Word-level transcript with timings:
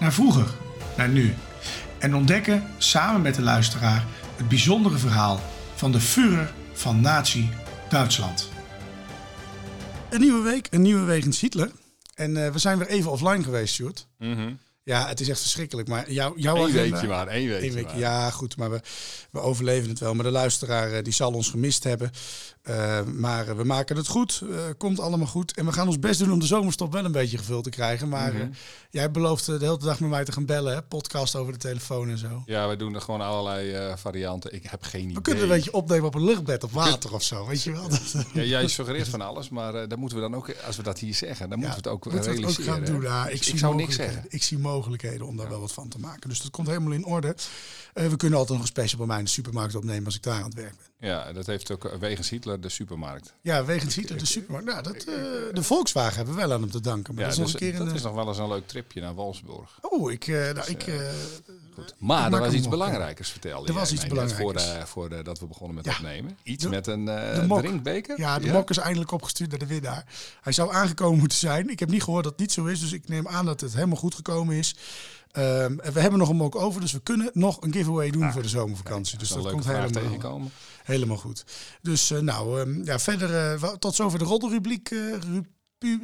naar 0.00 0.12
vroeger, 0.12 0.46
naar 0.96 1.08
nu. 1.08 1.34
En 1.98 2.14
ontdekken 2.14 2.64
samen 2.78 3.22
met 3.22 3.34
de 3.34 3.42
luisteraar 3.42 4.04
het 4.36 4.48
bijzondere 4.48 4.98
verhaal 4.98 5.40
van 5.74 5.92
de 5.92 6.00
Führer 6.00 6.52
van 6.72 7.00
Nazi-Duitsland. 7.00 8.48
Een 10.10 10.20
nieuwe 10.20 10.42
week, 10.42 10.66
een 10.70 10.82
nieuwe 10.82 11.04
wegens 11.04 11.40
Hitler. 11.40 11.70
En 12.14 12.44
eh, 12.44 12.52
we 12.52 12.58
zijn 12.58 12.78
weer 12.78 12.86
even 12.88 13.10
offline 13.10 13.42
geweest, 13.42 13.74
Sjoerd. 13.74 14.06
Ja, 14.82 15.06
het 15.08 15.20
is 15.20 15.28
echt 15.28 15.40
verschrikkelijk. 15.40 15.88
Maar 15.88 16.12
jou, 16.12 16.40
jouw 16.40 16.56
Eén 16.56 16.62
agenda- 16.62 16.80
weekje 16.90 17.08
maar, 17.08 17.26
één 17.26 17.48
weekje 17.48 17.72
week, 17.72 17.86
maar. 17.86 17.98
ja, 17.98 18.30
goed, 18.30 18.56
maar 18.56 18.70
we, 18.70 18.80
we 19.30 19.40
overleven 19.40 19.88
het 19.88 19.98
wel. 19.98 20.14
Maar 20.14 20.24
de 20.24 20.30
luisteraar 20.30 20.92
eh, 20.92 21.04
die 21.04 21.12
zal 21.12 21.32
ons 21.32 21.48
gemist 21.50 21.84
hebben. 21.84 22.10
Eh, 22.62 23.02
maar 23.04 23.56
we 23.56 23.64
maken 23.64 23.96
het 23.96 24.06
goed. 24.06 24.42
Eh, 24.50 24.58
komt 24.78 25.00
allemaal 25.00 25.26
goed. 25.26 25.52
En 25.54 25.64
we 25.66 25.72
gaan 25.72 25.86
ons 25.86 25.98
best 25.98 26.18
doen 26.18 26.32
om 26.32 26.38
de 26.38 26.46
zomerstop 26.46 26.92
wel 26.92 27.04
een 27.04 27.12
beetje 27.12 27.38
gevuld 27.38 27.64
te 27.64 27.70
krijgen. 27.70 28.08
Maar 28.08 28.32
Mhm. 28.32 28.42
eh, 28.42 28.48
jij 28.90 29.10
belooft 29.10 29.46
de 29.46 29.56
hele 29.60 29.78
dag 29.78 30.00
met 30.00 30.10
mij 30.10 30.24
te 30.24 30.32
gaan 30.32 30.46
bellen. 30.46 30.72
Hè? 30.74 30.82
Podcast 30.82 31.36
over 31.36 31.52
de 31.52 31.58
telefoon 31.58 32.08
en 32.08 32.18
zo. 32.18 32.42
Ja, 32.46 32.68
we 32.68 32.76
doen 32.76 32.94
er 32.94 33.00
gewoon 33.00 33.20
allerlei 33.20 33.94
varianten. 33.96 34.54
Ik 34.54 34.62
heb 34.66 34.82
geen 34.82 35.00
idee. 35.02 35.14
We 35.14 35.20
kunnen 35.20 35.42
een 35.42 35.48
beetje 35.48 35.72
opnemen 35.72 36.06
op 36.06 36.14
een 36.14 36.24
luchtbed 36.24 36.64
op 36.64 36.72
water 36.72 37.14
of 37.14 37.22
zo. 37.22 37.46
Weet 37.46 37.62
je 37.62 37.72
wel? 37.72 37.88
Ja, 38.32 38.42
jij 38.42 38.66
suggereert 38.68 39.08
van 39.08 39.20
alles, 39.20 39.48
maar 39.48 39.88
dat 39.88 39.98
moeten 39.98 40.16
we 40.18 40.22
dan 40.24 40.34
ook, 40.34 40.54
als 40.66 40.76
we 40.76 40.82
dat 40.82 40.98
hier 40.98 41.14
zeggen, 41.14 41.48
dan 41.48 41.58
moeten 41.58 41.82
we 41.82 41.88
het 41.88 41.92
ook 41.98 42.04
het 42.04 42.14
ook 42.28 42.34
realiseren. 42.34 42.72
gaan 42.72 42.84
doen. 42.84 43.00
Dus 43.00 43.32
ik, 43.32 43.42
zie 43.42 43.58
zou 43.58 43.74
niks 43.74 43.94
zeggen. 43.94 44.24
Ik 44.28 44.42
zie 44.42 44.58
mogelijkheden 44.58 45.26
om 45.26 45.36
daar 45.36 45.48
wel 45.48 45.60
wat 45.60 45.72
van 45.72 45.88
te 45.88 45.98
maken. 45.98 46.28
Dus 46.28 46.40
dat 46.42 46.50
komt 46.50 46.66
helemaal 46.66 46.92
in 46.92 47.04
orde. 47.04 47.34
We 47.92 48.16
kunnen 48.16 48.38
altijd 48.38 48.58
nog 48.58 48.66
een 48.68 48.74
special 48.74 48.98
bij 48.98 49.06
mij 49.06 49.18
in 49.18 49.24
de 49.24 49.30
supermarkt 49.30 49.74
opnemen 49.74 50.04
als 50.04 50.16
ik 50.16 50.22
daar 50.22 50.38
aan 50.38 50.44
het 50.44 50.54
werk 50.54 50.76
ben. 50.76 50.88
Ja, 51.00 51.32
dat 51.32 51.46
heeft 51.46 51.70
ook 51.72 51.84
eh, 51.84 51.98
wegens 51.98 52.28
Hitler 52.30 52.60
de 52.60 52.68
supermarkt. 52.68 53.34
Ja, 53.40 53.64
wegens 53.64 53.94
Hitler, 53.94 54.18
de 54.18 54.26
supermarkt. 54.26 54.66
Nou, 54.68 54.82
dat, 54.82 54.96
eh, 54.96 55.04
de 55.52 55.62
Volkswagen 55.62 56.16
hebben 56.16 56.34
we 56.34 56.40
wel 56.40 56.52
aan 56.52 56.60
hem 56.60 56.70
te 56.70 56.80
danken. 56.80 57.14
Maar 57.14 57.22
Ja, 57.24 57.30
dat 57.30 57.38
is 57.38 57.44
dus 57.44 57.52
nog 57.52 57.62
een 57.62 57.70
keer 57.76 57.84
dat 57.86 57.94
is 57.94 58.02
nog 58.02 58.14
wel 58.14 58.28
eens 58.28 58.38
een 58.38 58.48
leuk 58.48 58.66
tripje 58.66 59.00
naar 59.00 59.14
Wolfsburg. 59.14 59.78
Oh, 59.80 60.12
ik... 60.12 60.26
eh, 60.26 60.34
nou, 60.34 60.70
ik 60.70 60.82
eh, 60.86 60.94
Goed. 61.74 61.94
Maar 61.98 62.32
er 62.32 62.40
was 62.40 62.52
iets 62.52 62.68
belangrijkers, 62.68 63.30
vertelde 63.30 63.68
Er 63.68 63.74
was 63.74 63.92
iets 63.92 64.06
belangrijkers. 64.06 64.64
Voor, 64.64 65.08
de, 65.08 65.16
voor 65.16 65.24
dat 65.24 65.38
we 65.38 65.46
begonnen 65.46 65.76
met 65.76 65.84
Ja. 65.84 65.92
opnemen. 65.92 66.38
Iets 66.42 66.62
De- 66.64 66.70
met 66.70 66.86
een 66.86 67.08
eh 67.08 67.56
drinkbeker? 67.58 68.18
ja, 68.18 68.38
de 68.38 68.52
mok 68.52 68.70
is 68.70 68.76
eindelijk 68.76 69.10
opgestuurd 69.12 69.50
naar 69.50 69.58
de 69.58 69.66
winnaar. 69.66 70.04
Hij 70.40 70.52
zou 70.52 70.72
aangekomen 70.72 71.18
moeten 71.18 71.38
zijn. 71.38 71.68
Ik 71.70 71.78
heb 71.80 71.90
niet 71.90 72.02
gehoord 72.02 72.22
dat 72.24 72.32
het 72.32 72.40
niet 72.40 72.52
zo 72.52 72.64
is. 72.64 72.80
Dus 72.80 72.92
ik 72.92 73.08
neem 73.08 73.28
aan 73.28 73.44
dat 73.46 73.60
het 73.60 73.74
helemaal 73.74 73.96
goed 73.96 74.14
gekomen 74.14 74.56
is. 74.56 74.74
En 75.30 75.76
we 75.92 76.00
hebben 76.00 76.18
nog 76.18 76.28
een 76.28 76.36
mok 76.36 76.56
over. 76.56 76.80
Dus 76.80 76.92
we 76.92 77.00
kunnen 77.00 77.30
nog 77.32 77.62
een 77.62 77.72
giveaway 77.72 78.10
doen 78.10 78.32
voor 78.32 78.42
de 78.42 78.48
zomervakantie. 78.48 79.18
Dus 79.18 79.28
dus 79.28 79.36
dat 79.36 79.46
leuke 79.46 79.52
komt 79.62 79.76
helemaal, 79.76 80.02
tegenkomen. 80.02 80.50
Helemaal 80.90 81.16
goed. 81.16 81.44
Dus 81.82 82.10
eh, 82.10 82.18
nou, 82.18 82.60
ehm, 82.60 82.84
ja, 82.84 82.98
verder... 82.98 83.54
eh, 83.62 83.72
tot 83.72 83.94
zover 83.94 84.18
de 84.18 84.24
roddelrubriek. 84.24 84.90
eh, 84.90 85.14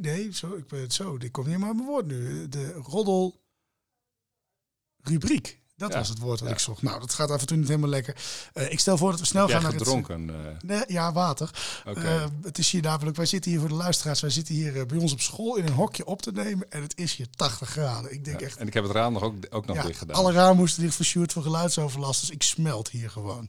nee, 0.01 0.35
zo, 0.35 0.55
ik 0.55 0.67
ben 0.67 0.81
het 0.81 0.93
zo. 0.93 1.17
Ik 1.21 1.33
kom 1.33 1.49
niet 1.49 1.59
meer 1.59 1.69
aan 1.69 1.77
mijn 1.77 1.89
woord 1.89 2.07
nu. 2.07 2.49
De 2.49 2.73
roddelrubriek. 2.73 5.61
Dat 5.77 5.93
Ja, 5.93 5.99
was 5.99 6.09
het 6.09 6.19
woord 6.19 6.41
wat 6.41 6.49
ja. 6.49 6.55
ik 6.55 6.61
zocht. 6.61 6.83
Nou, 6.83 7.01
dat 7.01 7.15
gaat 7.15 7.31
af 7.31 7.41
en 7.41 7.47
toe 7.47 7.57
niet 7.57 7.69
helemaal 7.69 7.89
lekker. 7.89 8.17
Eh, 8.53 8.71
ik 8.73 8.79
stel 8.81 8.97
voor 8.97 9.11
dat 9.11 9.21
we 9.21 9.27
snel 9.27 9.49
gaan 9.49 9.63
naar 9.63 9.73
het... 9.73 9.83
gedronken. 9.83 10.31
eh, 10.31 10.37
Nee, 10.61 10.83
ja, 10.87 11.13
water. 11.13 11.51
Oké. 11.87 12.01
Eh, 12.01 12.25
het 12.43 12.59
is 12.59 12.71
hier 12.71 12.83
namelijk, 12.83 13.17
wij 13.17 13.27
zitten 13.27 13.51
hier 13.51 13.61
voor 13.61 13.69
de 13.69 13.75
luisteraars, 13.75 14.21
wij 14.21 14.31
zitten 14.31 14.55
hier 14.55 14.87
bij 14.87 14.99
ons 14.99 15.13
op 15.13 15.21
school 15.21 15.57
in 15.57 15.67
een 15.67 15.73
hokje 15.73 16.07
op 16.07 16.23
te 16.23 16.33
nemen 16.33 16.67
en 16.71 16.83
het 16.83 16.97
is 16.99 17.15
hier 17.15 17.27
80 17.37 17.69
graden. 17.69 18.13
Ik 18.13 18.25
denk 18.25 18.41
ja. 18.41 18.47
echt, 18.47 18.57
En 18.57 18.67
ik 18.67 18.75
heb 18.75 18.83
het 18.83 18.93
raam 18.93 19.13
nog 19.13 19.23
ook, 19.23 19.35
ook 19.51 19.67
nog 19.67 19.77
ja, 19.77 19.83
dicht 19.83 19.99
gedaan. 19.99 20.17
alle 20.17 20.33
ramen 20.33 20.57
moesten 20.57 20.83
dicht 20.83 20.95
voor 20.95 21.05
Sjoerd 21.05 21.33
voor 21.33 21.43
geluidsoverlast, 21.43 22.21
dus 22.21 22.31
ik 22.31 22.43
smelt 22.43 22.89
hier 22.89 23.11
gewoon. 23.11 23.49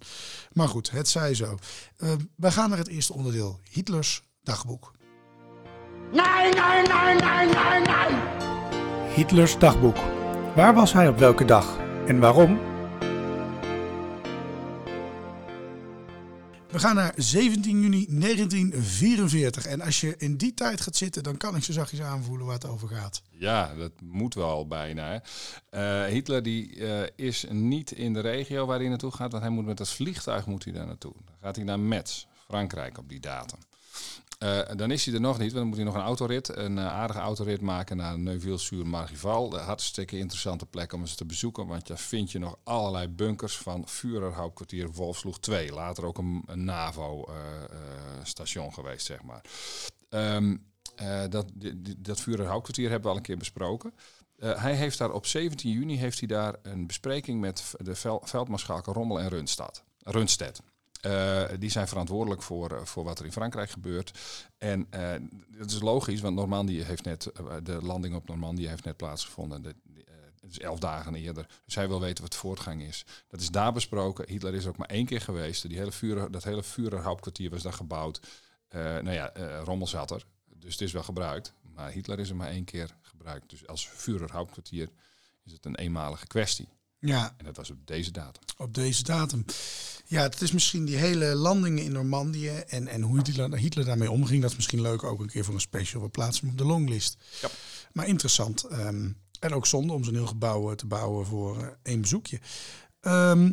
Maar 0.54 0.68
goed, 0.68 0.92
het 0.92 1.10
zij 1.10 1.34
zo. 1.34 1.58
Eh, 1.98 2.12
wij 2.36 2.52
gaan 2.52 2.70
naar 2.70 2.78
het 2.78 2.88
eerste 2.88 3.14
onderdeel, 3.14 3.60
Hitlers 3.72 4.22
dagboek. 4.44 4.92
Nein, 6.12 6.56
nein, 6.56 6.84
nein, 6.88 7.18
nein, 7.18 7.50
nein, 7.50 7.84
nein! 7.84 8.16
Hitlers 9.16 9.58
dagboek. 9.60 9.98
Waar 10.56 10.74
was 10.74 10.94
hij 10.94 11.08
op 11.08 11.18
welke 11.18 11.46
dag 11.46 11.78
en 12.08 12.20
waarom? 12.20 12.60
We 16.72 16.80
gaan 16.80 16.96
naar 16.96 17.14
17 17.16 17.82
juni 17.82 18.06
1944. 18.10 19.66
En 19.66 19.82
als 19.82 20.02
je 20.02 20.16
in 20.18 20.38
die 20.38 20.54
tijd 20.54 20.82
gaat 20.82 20.96
zitten, 20.96 21.24
dan 21.24 21.38
kan 21.38 21.56
ik 21.56 21.64
zo 21.64 21.72
zachtjes 21.72 22.02
aanvoelen 22.02 22.46
waar 22.46 22.56
het 22.56 22.68
over 22.68 22.88
gaat. 22.88 23.22
Ja, 23.30 23.76
dat 23.76 23.92
moet 24.02 24.34
wel 24.34 24.68
bijna. 24.68 25.08
hè. 25.12 25.18
Eh, 26.06 26.12
Hitler 26.12 26.44
die, 26.44 26.86
eh, 26.86 27.10
is 27.16 27.46
niet 27.50 27.92
in 27.92 28.14
de 28.14 28.20
regio 28.20 28.66
waar 28.66 28.80
hij 28.80 28.88
naartoe 28.90 29.12
gaat, 29.12 29.32
want 29.32 29.44
hij 29.44 29.52
moet 29.52 29.66
met 29.66 29.80
het 29.80 29.90
vliegtuig 29.90 30.46
moet 30.46 30.64
hij 30.64 30.74
daar 30.74 30.86
naartoe. 30.86 31.14
Dan 31.26 31.36
gaat 31.42 31.56
hij 31.56 31.66
naar 31.66 31.80
Metz, 31.80 32.26
Frankrijk, 32.48 32.98
op 32.98 33.10
die 33.10 33.20
datum. 33.20 33.60
Eh, 34.38 34.62
dan 34.76 34.92
is 34.92 35.06
hij 35.06 35.14
er 35.14 35.22
nog 35.22 35.38
niet, 35.38 35.52
want 35.52 35.56
dan 35.56 35.68
moet 35.68 35.76
hij 35.76 35.86
nog 35.86 35.96
een 35.96 36.02
autorit, 36.02 36.58
een 36.58 36.78
eh, 36.78 36.88
aardige 36.88 37.20
autorit 37.20 37.62
maken 37.62 37.98
naar 37.98 38.20
Neuville-sur-Margival. 38.20 39.50
De 39.50 39.58
hartstikke 39.58 40.18
interessante 40.18 40.66
plek 40.66 40.94
om 40.94 41.02
eens 41.02 41.16
te 41.16 41.26
bezoeken, 41.26 41.68
want 41.68 41.88
daar 41.88 41.98
vind 41.98 42.32
je 42.32 42.40
nog 42.40 42.58
allerlei 42.64 43.08
bunkers 43.08 43.58
van 43.58 43.88
Führerhauptkwartier 43.88 44.92
Wolfsloeg 44.92 45.40
2. 45.40 45.74
Later 45.74 46.06
ook 46.06 46.18
een, 46.18 46.44
NAVO-station 46.54 47.04
geweest, 48.74 49.06
zeg 49.06 49.24
maar. 49.24 49.42
Ehm, 50.10 50.56
eh, 50.96 51.24
dat, 51.30 51.52
dat 51.98 52.26
hebben 52.26 53.02
we 53.02 53.08
al 53.08 53.16
een 53.16 53.22
keer 53.22 53.38
besproken. 53.38 53.94
Eh, 54.38 54.62
hij 54.62 54.76
heeft 54.76 54.98
daar 54.98 55.12
op 55.12 55.26
17 55.26 55.72
juni 55.72 55.98
heeft 55.98 56.20
hij 56.20 56.28
daar 56.28 56.56
een 56.62 56.88
bespreking 56.88 57.40
met 57.40 57.74
de 57.78 57.96
vel, 57.96 58.22
veldmaarschalken 58.24 58.94
Rommel 58.94 59.20
en 59.20 59.30
Rundstad. 59.30 59.84
Rundstedt. 60.04 60.62
Eh, 61.08 61.44
die 61.60 61.70
zijn 61.70 61.88
verantwoordelijk 61.88 62.42
voor, 62.42 62.72
eh, 62.72 62.84
voor 62.84 63.04
wat 63.04 63.20
er 63.20 63.26
in 63.26 63.32
Frankrijk 63.32 63.70
gebeurt. 63.70 64.20
En 64.58 64.88
eh, 64.90 65.14
dat 65.58 65.72
is 65.72 65.80
logisch, 65.80 66.22
want 66.22 66.36
Normandië 66.36 66.84
heeft 66.84 67.04
net, 67.04 67.32
de 67.64 67.78
landing 67.82 68.16
op 68.16 68.28
Normandië 68.28 68.68
heeft 68.68 68.84
net 68.84 68.98
plaatsgevonden. 68.98 69.62
De, 69.62 69.76
is 70.50 70.60
elf 70.60 70.80
dagen 70.80 71.16
eerder. 71.16 71.46
Dus 71.66 71.76
hij 71.76 71.88
wil 71.88 72.00
weten 72.00 72.24
wat 72.24 72.32
de 72.32 72.38
voortgang 72.38 72.82
is. 72.82 73.06
Dat 73.28 73.42
is 73.42 73.52
daar 73.52 73.74
besproken. 73.74 74.30
Hitler 74.30 74.54
is 74.54 74.68
ook 74.68 74.78
maar 74.78 74.88
één 74.88 75.06
keer 75.06 75.22
geweest. 75.22 75.68
Die 75.68 75.78
hele 75.78 75.92
Führer, 75.92 76.32
dat 76.32 76.44
hele 76.44 76.64
Führerhauptkwartier 76.64 77.50
was 77.50 77.62
daar 77.62 77.74
gebouwd. 77.74 78.20
Nou 78.70 79.12
ja, 79.12 79.32
Rommel 79.64 79.88
zat 79.88 80.12
er. 80.12 80.26
Dus 80.46 80.72
het 80.72 80.82
is 80.82 80.92
wel 80.92 81.04
gebruikt. 81.04 81.54
Maar 81.74 81.92
Hitler 81.92 82.20
is 82.20 82.30
er 82.30 82.36
maar 82.36 82.50
één 82.50 82.64
keer 82.64 82.96
gebruikt. 83.02 83.50
Dus 83.50 83.68
als 83.68 83.88
Führerhauptkwartier 83.88 84.90
is 85.46 85.52
het 85.52 85.66
een 85.66 85.76
eenmalige 85.76 86.28
kwestie. 86.28 86.68
Ja, 87.00 87.34
En 87.38 87.46
dat 87.46 87.56
was 87.58 87.70
op 87.70 87.88
deze 87.88 88.12
datum. 88.12 88.42
op 88.58 88.74
deze 88.74 89.04
datum. 89.04 89.46
Ja, 90.06 90.22
het 90.22 90.42
is 90.42 90.52
misschien 90.52 90.86
die 90.86 90.96
hele 90.96 91.36
landingen 91.36 91.84
in 91.84 91.92
Normandië 91.92 92.50
en, 92.50 92.88
en 92.88 93.02
hoe 93.02 93.18
Hitler, 93.24 93.58
Hitler 93.58 93.86
daarmee 93.86 94.12
omging. 94.12 94.42
Dat 94.42 94.50
is 94.50 94.56
misschien 94.56 94.82
leuk 94.82 95.04
ook 95.04 95.20
een 95.20 95.30
keer 95.30 95.46
voor 95.46 95.54
een 95.54 95.60
special. 95.62 96.02
We 96.02 96.10
plaatsen 96.10 96.44
hem 96.44 96.52
op 96.52 96.58
de 96.58 96.66
longlist. 96.66 97.18
Ja. 97.42 97.50
Maar 97.94 98.08
interessant. 98.08 98.64
ehm, 98.64 99.10
en 99.40 99.54
ook 99.54 99.66
zonde 99.66 99.94
om 99.94 100.04
zo'n 100.04 100.14
heel 100.14 100.26
gebouw 100.28 100.70
eh, 100.70 100.76
te 100.76 100.86
bouwen 100.86 101.26
voor 101.26 101.62
eh, 101.62 101.68
één 101.84 102.02
bezoekje. 102.02 102.40
Ehm, 103.02 103.52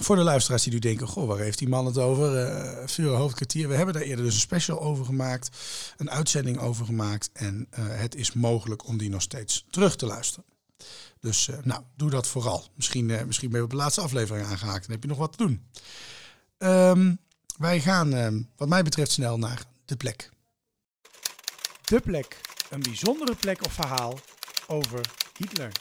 voor 0.00 0.16
de 0.16 0.22
luisteraars 0.22 0.62
die 0.62 0.72
nu 0.72 0.78
denken, 0.78 1.06
goh, 1.06 1.26
waar 1.28 1.38
heeft 1.38 1.58
die 1.58 1.68
man 1.68 1.86
het 1.86 1.98
over? 1.98 2.36
Eh 2.36 2.86
Vuren 2.88 3.16
hoofdkwartier. 3.16 3.68
We 3.68 3.74
hebben 3.74 3.94
daar 3.94 4.02
eerder 4.02 4.24
dus 4.24 4.34
een 4.34 4.40
special 4.40 4.80
over 4.80 5.04
gemaakt. 5.04 5.56
Een 5.96 6.10
uitzending 6.10 6.58
over 6.58 6.84
gemaakt. 6.86 7.30
En 7.32 7.66
eh, 7.70 7.84
het 7.88 8.14
is 8.14 8.32
mogelijk 8.32 8.86
om 8.86 8.98
die 8.98 9.10
nog 9.10 9.22
steeds 9.22 9.64
terug 9.70 9.96
te 9.96 10.06
luisteren. 10.06 10.44
Dus 11.20 11.48
eh, 11.48 11.58
nou, 11.62 11.82
doe 11.96 12.10
dat 12.10 12.26
vooral. 12.26 12.68
Misschien, 12.74 13.10
eh, 13.10 13.24
misschien 13.24 13.48
ben 13.50 13.58
je 13.58 13.64
op 13.64 13.70
de 13.70 13.76
laatste 13.76 14.00
aflevering 14.00 14.46
aangehaakt 14.46 14.86
en 14.86 14.92
heb 14.92 15.02
je 15.02 15.08
nog 15.08 15.18
wat 15.18 15.32
te 15.36 15.44
doen. 15.46 15.66
Ehm, 16.58 17.14
wij 17.58 17.80
gaan, 17.80 18.12
ehm, 18.14 18.42
wat 18.56 18.68
mij 18.68 18.82
betreft, 18.82 19.10
snel 19.10 19.38
naar 19.38 19.62
de 19.84 19.96
plek. 19.96 20.30
De 21.84 22.00
plek. 22.00 22.40
Een 22.70 22.80
bijzondere 22.80 23.34
plek 23.34 23.64
of 23.64 23.72
verhaal 23.72 24.18
over 24.66 25.00
Hitler. 25.36 25.72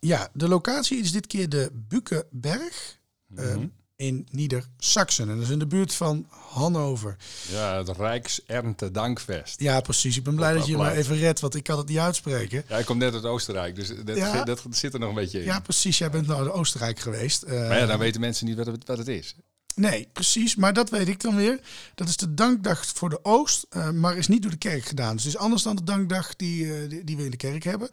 Ja, 0.00 0.28
de 0.32 0.48
locatie 0.48 0.98
is 0.98 1.12
dit 1.12 1.26
keer 1.26 1.48
de 1.48 1.70
Bukenberg 1.72 2.98
Mhm. 3.26 3.42
eh, 3.48 3.56
in 4.00 4.26
Nieder-Saxen. 4.30 5.28
En 5.28 5.34
dat 5.34 5.44
is 5.44 5.50
in 5.50 5.58
de 5.58 5.66
buurt 5.66 5.94
van 5.94 6.26
Hannover. 6.30 7.16
Ja, 7.50 7.76
het 7.76 7.96
Rijksernte 7.96 8.90
Dankfest. 8.90 9.60
Ja, 9.60 9.80
precies. 9.80 10.16
Ik 10.16 10.24
ben 10.24 10.34
blij 10.34 10.52
dat 10.52 10.66
je 10.66 10.76
me 10.76 10.90
even 10.90 11.16
redt, 11.16 11.40
want 11.40 11.54
ik 11.54 11.62
kan 11.62 11.78
het 11.78 11.88
niet 11.88 11.98
uitspreken. 11.98 12.64
Ja, 12.68 12.76
ik 12.78 12.84
kom 12.86 12.98
net 12.98 13.14
uit 13.14 13.24
Oostenrijk, 13.24 13.74
dus 13.74 13.92
dat, 14.04 14.16
Ja. 14.16 14.44
dat 14.44 14.62
zit 14.70 14.92
er 14.94 15.00
nog 15.00 15.08
een 15.08 15.14
beetje 15.14 15.38
in. 15.38 15.44
Ja, 15.44 15.60
precies. 15.60 15.98
Jij 15.98 16.10
bent 16.10 16.26
naar 16.26 16.52
Oostenrijk 16.52 16.98
geweest. 16.98 17.42
Eh, 17.42 17.68
Maar 17.68 17.78
ja, 17.78 17.86
dan 17.86 17.98
weten 17.98 18.20
mensen 18.20 18.46
niet 18.46 18.56
wat 18.56 18.66
het, 18.66 18.86
wat 18.86 18.98
het 18.98 19.08
is. 19.08 19.34
Nee, 19.80 20.08
precies. 20.12 20.56
Maar 20.56 20.72
dat 20.72 20.90
weet 20.90 21.08
ik 21.08 21.20
dan 21.20 21.36
weer. 21.36 21.60
Dat 21.94 22.08
is 22.08 22.16
de 22.16 22.34
dankdag 22.34 22.86
voor 22.86 23.10
de 23.10 23.24
Oost, 23.24 23.66
eh, 23.70 23.90
maar 23.90 24.16
is 24.16 24.28
niet 24.28 24.42
door 24.42 24.50
de 24.50 24.56
kerk 24.56 24.84
gedaan. 24.84 25.14
Dus 25.14 25.24
het 25.24 25.34
is 25.34 25.40
anders 25.40 25.62
dan 25.62 25.76
de 25.76 25.84
dankdag 25.84 26.36
die, 26.36 26.74
eh, 26.74 26.88
die, 26.88 27.04
die 27.04 27.16
we 27.16 27.24
in 27.24 27.30
de 27.30 27.36
kerk 27.36 27.62
hebben 27.62 27.88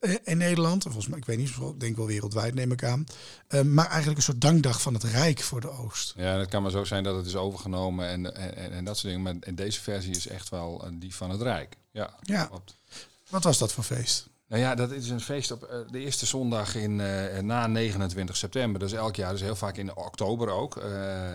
eh, 0.00 0.14
in 0.24 0.38
Nederland. 0.38 0.82
Volgens 0.82 1.06
mij, 1.06 1.18
ik 1.18 1.24
weet 1.24 1.38
niet, 1.38 1.48
ik 1.48 1.80
denk 1.80 1.96
wel 1.96 2.06
wereldwijd 2.06 2.54
neem 2.54 2.72
ik 2.72 2.84
aan. 2.84 3.04
Maar 3.64 3.86
eigenlijk 3.86 4.16
een 4.16 4.22
soort 4.22 4.40
dankdag 4.40 4.82
van 4.82 4.94
het 4.94 5.02
Rijk 5.02 5.40
voor 5.40 5.60
de 5.60 5.70
Oost. 5.70 6.14
Ja, 6.16 6.38
het 6.38 6.48
kan 6.48 6.62
maar 6.62 6.70
zo 6.70 6.84
zijn 6.84 7.04
dat 7.04 7.16
het 7.16 7.26
is 7.26 7.36
overgenomen 7.36 8.08
en, 8.08 8.36
en, 8.36 8.72
en, 8.72 8.84
dat 8.84 8.98
soort 8.98 9.14
dingen. 9.14 9.22
Maar 9.22 9.54
deze 9.54 9.80
versie 9.80 10.16
is 10.16 10.26
echt 10.26 10.48
wel 10.48 10.88
die 10.92 11.14
van 11.14 11.30
het 11.30 11.42
Rijk. 11.42 11.76
Ja, 11.92 12.14
Ja. 12.22 12.44
klopt. 12.44 12.76
Wat 13.28 13.44
was 13.44 13.58
dat 13.58 13.72
voor 13.72 13.84
feest? 13.84 14.28
Nou 14.48 14.62
ja, 14.62 14.74
dat 14.74 14.90
is 14.90 15.10
een 15.10 15.20
feest 15.20 15.50
op 15.50 15.62
eh, 15.62 15.78
de 15.90 15.98
eerste 15.98 16.26
zondag 16.26 16.74
in, 16.74 17.00
eh, 17.00 17.38
na 17.38 17.66
29 17.66 18.36
september. 18.36 18.80
Dus 18.80 18.92
elk 18.92 19.16
jaar, 19.16 19.32
dus 19.32 19.40
heel 19.40 19.56
vaak 19.56 19.76
in 19.76 19.96
oktober 19.96 20.48
ook. 20.50 20.76
Eh, 20.76 20.90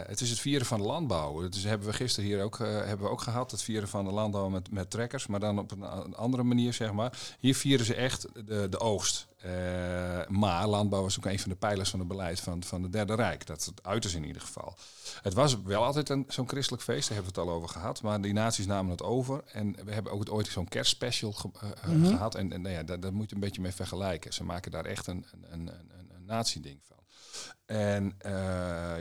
het 0.06 0.22
is 0.22 0.30
het 0.30 0.40
vieren 0.40 0.66
van 0.66 0.80
de 0.80 0.86
landbouw. 0.86 1.42
Dat 1.42 1.56
is, 1.56 1.64
hebben 1.64 1.88
we 1.88 1.94
gisteren 1.94 2.30
hier 2.30 2.44
ook, 2.44 2.60
eh, 2.60 2.68
hebben 2.68 3.06
we 3.06 3.12
ook 3.12 3.22
gehad. 3.22 3.52
Het 3.52 3.62
vieren 3.62 3.88
van 3.88 4.06
de 4.06 4.12
landbouw 4.12 4.50
met, 4.50 4.72
met 4.72 4.90
trekkers. 4.90 5.28
Maar 5.28 5.40
dan 5.40 5.60
op 5.60 5.72
een 5.72 6.16
andere 6.16 6.44
manier, 6.44 6.74
zeg 6.74 6.94
maar. 6.94 7.18
Hier 7.40 7.56
vieren 7.56 7.86
ze 7.86 7.96
echt 7.96 8.28
de, 8.46 8.70
de 8.70 8.80
oogst. 8.80 9.28
Eh, 9.44 10.28
maar 10.28 10.68
landbouw 10.68 11.06
is 11.06 11.18
ook 11.18 11.26
een 11.26 11.40
van 11.40 11.50
de 11.50 11.56
pijlers 11.56 11.90
van 11.90 12.00
het 12.00 12.08
beleid 12.08 12.40
van, 12.40 12.64
van 12.64 12.84
het 12.84 12.92
Derde 12.92 13.16
Rijk. 13.16 13.46
Dat 13.46 13.66
het 13.66 13.84
uit 13.84 14.06
is 14.06 14.14
in 14.14 14.26
ieder 14.26 14.42
geval. 14.42 14.76
Het 15.22 15.34
was 15.34 15.62
wel 15.62 15.84
altijd 15.84 16.10
een, 16.10 16.26
zo'n 16.28 16.48
christelijk 16.50 16.84
feest, 16.84 17.08
daar 17.08 17.18
hebben 17.18 17.34
we 17.34 17.40
het 17.42 17.50
al 17.50 17.56
over 17.56 17.70
gehad. 17.70 18.02
Maar 18.02 18.22
die 18.22 18.34
naties 18.34 18.66
namen 18.66 18.92
het 18.92 19.02
over. 19.04 19.44
En 19.46 19.76
we 19.86 19.94
hebben 19.94 20.12
ook 20.12 20.32
ooit 20.32 20.48
zo'n 20.48 20.68
kerstspecial 20.68 21.32
ge- 21.32 21.50
eh, 21.62 21.70
eh, 21.70 22.08
gehad. 22.08 22.36
En, 22.36 22.54
en 22.54 22.62
nou 22.62 22.76
ja, 22.76 22.84
daar, 22.84 23.00
daar 23.00 23.14
moet 23.14 23.30
je 23.30 23.36
een 23.36 23.42
beetje 23.42 23.62
mee 23.62 23.72
vergelijken. 23.72 24.34
Ze 24.34 24.44
maken 24.44 24.72
daar 24.72 24.86
echt 24.86 25.08
een, 25.08 25.26
een, 25.32 25.46
een, 25.54 25.68
een, 25.68 26.10
een 26.16 26.26
nazi-ding 26.26 26.80
van. 26.84 26.98
En 27.66 28.16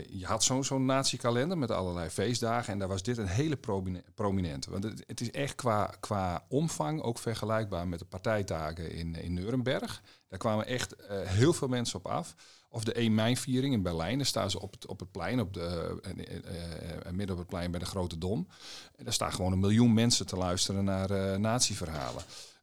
je 0.08 0.26
had 0.26 0.44
zo'n 0.44 0.64
zo'n 0.64 0.84
nazi-kalender 0.84 1.58
met 1.58 1.70
allerlei 1.70 2.08
feestdagen. 2.10 2.72
En 2.72 2.78
daar 2.78 2.88
was 2.88 3.02
dit 3.02 3.18
een 3.18 3.26
hele 3.26 3.56
promine- 3.56 4.04
prominente. 4.14 4.70
Want 4.70 4.84
het, 4.84 5.04
het 5.06 5.20
is 5.20 5.30
echt 5.30 5.54
qua, 5.54 5.94
qua 6.00 6.44
omvang 6.48 7.02
ook 7.02 7.18
vergelijkbaar 7.18 7.88
met 7.88 7.98
de 7.98 8.04
partijtagen 8.04 8.90
in, 8.92 9.14
in 9.14 9.32
Nuremberg. 9.34 10.02
Daar 10.32 10.40
kwamen 10.40 10.66
echt 10.66 10.96
eh, 10.96 11.20
heel 11.20 11.52
veel 11.52 11.68
mensen 11.68 11.98
op 11.98 12.06
af. 12.06 12.34
Of 12.68 12.84
de 12.84 12.92
1 12.92 13.14
mei-viering 13.14 13.74
in 13.74 13.82
Berlijn. 13.82 14.16
Daar 14.16 14.26
staan 14.26 14.50
ze 14.50 14.60
op 14.60 14.72
het, 14.72 14.86
op 14.86 15.00
het 15.00 15.10
plein, 15.10 15.40
op 15.40 15.54
de, 15.54 15.98
eh, 16.02 17.06
eh, 17.06 17.12
midden 17.12 17.30
op 17.30 17.38
het 17.38 17.48
plein 17.48 17.70
bij 17.70 17.80
de 17.80 17.86
Grote 17.86 18.18
Dom. 18.18 18.48
En 18.96 19.04
daar 19.04 19.12
staan 19.12 19.32
gewoon 19.32 19.52
een 19.52 19.60
miljoen 19.60 19.94
mensen 19.94 20.26
te 20.26 20.36
luisteren 20.36 20.84
naar 20.84 21.10
eh 21.10 21.38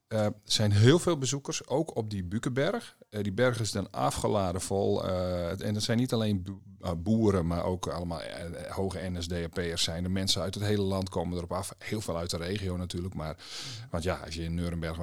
er 0.09 0.33
zijn 0.43 0.71
heel 0.71 0.99
veel 0.99 1.17
bezoekers, 1.17 1.67
ook 1.67 1.95
op 1.95 2.09
die 2.09 2.23
Bukenberg. 2.23 2.95
Eh, 3.09 3.23
die 3.23 3.31
berg 3.31 3.59
is 3.59 3.71
dan 3.71 3.91
afgeladen 3.91 4.61
vol. 4.61 5.05
eh, 5.07 5.65
en 5.65 5.73
het 5.75 5.83
zijn 5.83 5.97
niet 5.97 6.13
alleen 6.13 6.43
bo- 6.43 6.95
boeren, 6.95 7.47
maar 7.47 7.63
ook 7.63 7.87
allemaal 7.87 8.21
hoge 8.69 9.09
NSDAP'ers 9.09 9.83
zijn. 9.83 10.03
De 10.03 10.09
mensen 10.09 10.41
uit 10.41 10.53
het 10.53 10.63
hele 10.63 10.81
land 10.81 11.09
komen 11.09 11.37
erop 11.37 11.51
af. 11.51 11.73
Heel 11.77 12.01
veel 12.01 12.17
uit 12.17 12.29
de 12.29 12.37
regio 12.37 12.77
natuurlijk. 12.77 13.13
Maar, 13.13 13.37
want 13.89 14.03
ja, 14.03 14.19
als 14.25 14.35
je 14.35 14.43
in 14.43 14.53
Nuremberg 14.53 14.97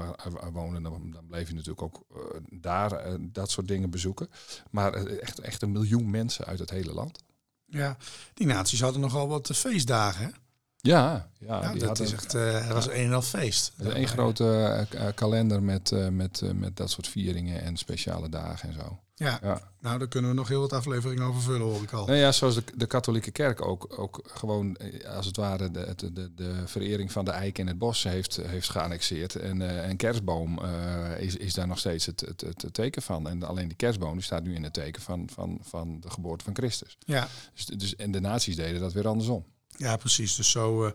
woonde, 0.53 0.81
dan, 0.83 1.11
dan 1.11 1.27
bleef 1.27 1.49
je 1.49 1.55
natuurlijk 1.55 1.83
ook 1.83 2.05
daar 2.51 3.17
dat 3.21 3.51
soort 3.51 3.69
dingen 3.69 3.91
bezoeken. 3.91 4.29
Maar 4.71 4.93
echt, 4.95 5.39
echt 5.41 5.63
een 5.63 5.73
miljoen 5.73 6.11
mensen 6.11 6.45
uit 6.45 6.59
het 6.59 6.71
hele 6.71 6.93
land. 6.93 7.19
Ja, 7.67 7.97
die 8.35 8.47
naties 8.47 8.81
hadden 8.81 9.01
nogal 9.01 9.29
wat 9.29 9.51
feestdagen. 9.55 10.35
Ja, 10.77 11.31
ja, 11.39 11.63
Ja, 11.63 11.73
die 11.73 11.81
dat 11.83 12.01
is 12.01 12.13
echt, 12.13 12.35
eh 12.35 12.71
was 12.71 12.87
een 12.89 12.93
en 12.95 13.13
al 13.13 13.23
feest. 13.23 13.73
Één 13.95 14.09
grote 14.09 14.87
eh, 14.91 15.07
kalender 15.15 15.63
met, 15.63 15.93
eh, 15.93 16.09
met, 16.09 16.43
met 16.55 16.77
dat 16.77 16.91
soort 16.91 17.09
vieringen 17.09 17.63
en 17.63 17.77
speciale 17.77 18.29
dagen 18.29 18.69
en 18.69 18.75
zo. 18.75 18.99
Ja, 19.19 19.39
Ja. 19.43 19.61
nou 19.81 19.99
daar 19.99 20.09
kunnen 20.09 20.31
we 20.31 20.37
nog 20.37 20.49
heel 20.49 20.61
wat 20.61 20.73
afleveringen 20.73 21.25
over 21.25 21.43
vullen, 21.43 21.61
hoor 21.67 21.83
ik 21.83 21.93
al. 21.93 22.07
Nou 22.07 22.19
ja, 22.19 22.33
zoals 22.33 22.55
de, 22.55 22.63
de 22.75 22.87
katholieke 22.87 23.31
kerk 23.31 23.65
ook, 23.67 23.99
ook 23.99 24.21
gewoon 24.33 24.77
als 25.17 25.27
het 25.27 25.37
ware 25.37 25.71
de, 25.71 25.93
de, 25.97 26.13
de, 26.13 26.35
de 26.35 26.63
verering 26.67 27.13
van 27.13 27.25
de 27.25 27.31
eik 27.31 27.59
in 27.59 27.67
het 27.67 27.79
bos 27.79 28.03
heeft, 28.03 28.37
heeft 28.37 28.71
geannexeerd. 28.71 29.35
En 29.37 29.63
eh, 29.83 29.89
een 29.89 29.97
kerstboom 29.97 30.61
is, 31.19 31.37
is 31.37 31.55
daar 31.55 31.67
nog 31.67 31.79
steeds 31.79 32.07
het, 32.07 32.21
het, 32.21 32.41
het 32.41 32.75
teken 32.75 33.03
van. 33.03 33.29
En 33.29 33.43
alleen 33.43 33.69
die 33.69 33.77
kerstboom 33.77 34.13
die 34.13 34.23
staat 34.23 34.43
nu 34.43 34.55
in 34.55 34.63
het 34.65 34.73
teken 34.73 35.03
van, 35.03 35.29
van, 35.33 35.59
van 35.63 36.01
de 36.01 36.11
geboorte 36.11 36.45
van 36.45 36.55
Christus. 36.55 36.97
Ja, 36.99 37.29
Dus, 37.55 37.65
dus, 37.67 37.97
en 37.97 38.11
de 38.11 38.21
nazi's 38.21 38.57
deden 38.57 38.81
dat 38.81 38.93
weer 38.93 39.09
andersom. 39.09 39.45
Ja 39.77 39.97
precies. 39.97 40.35
Dus 40.37 40.51
zo, 40.51 40.85
eh, 40.87 40.93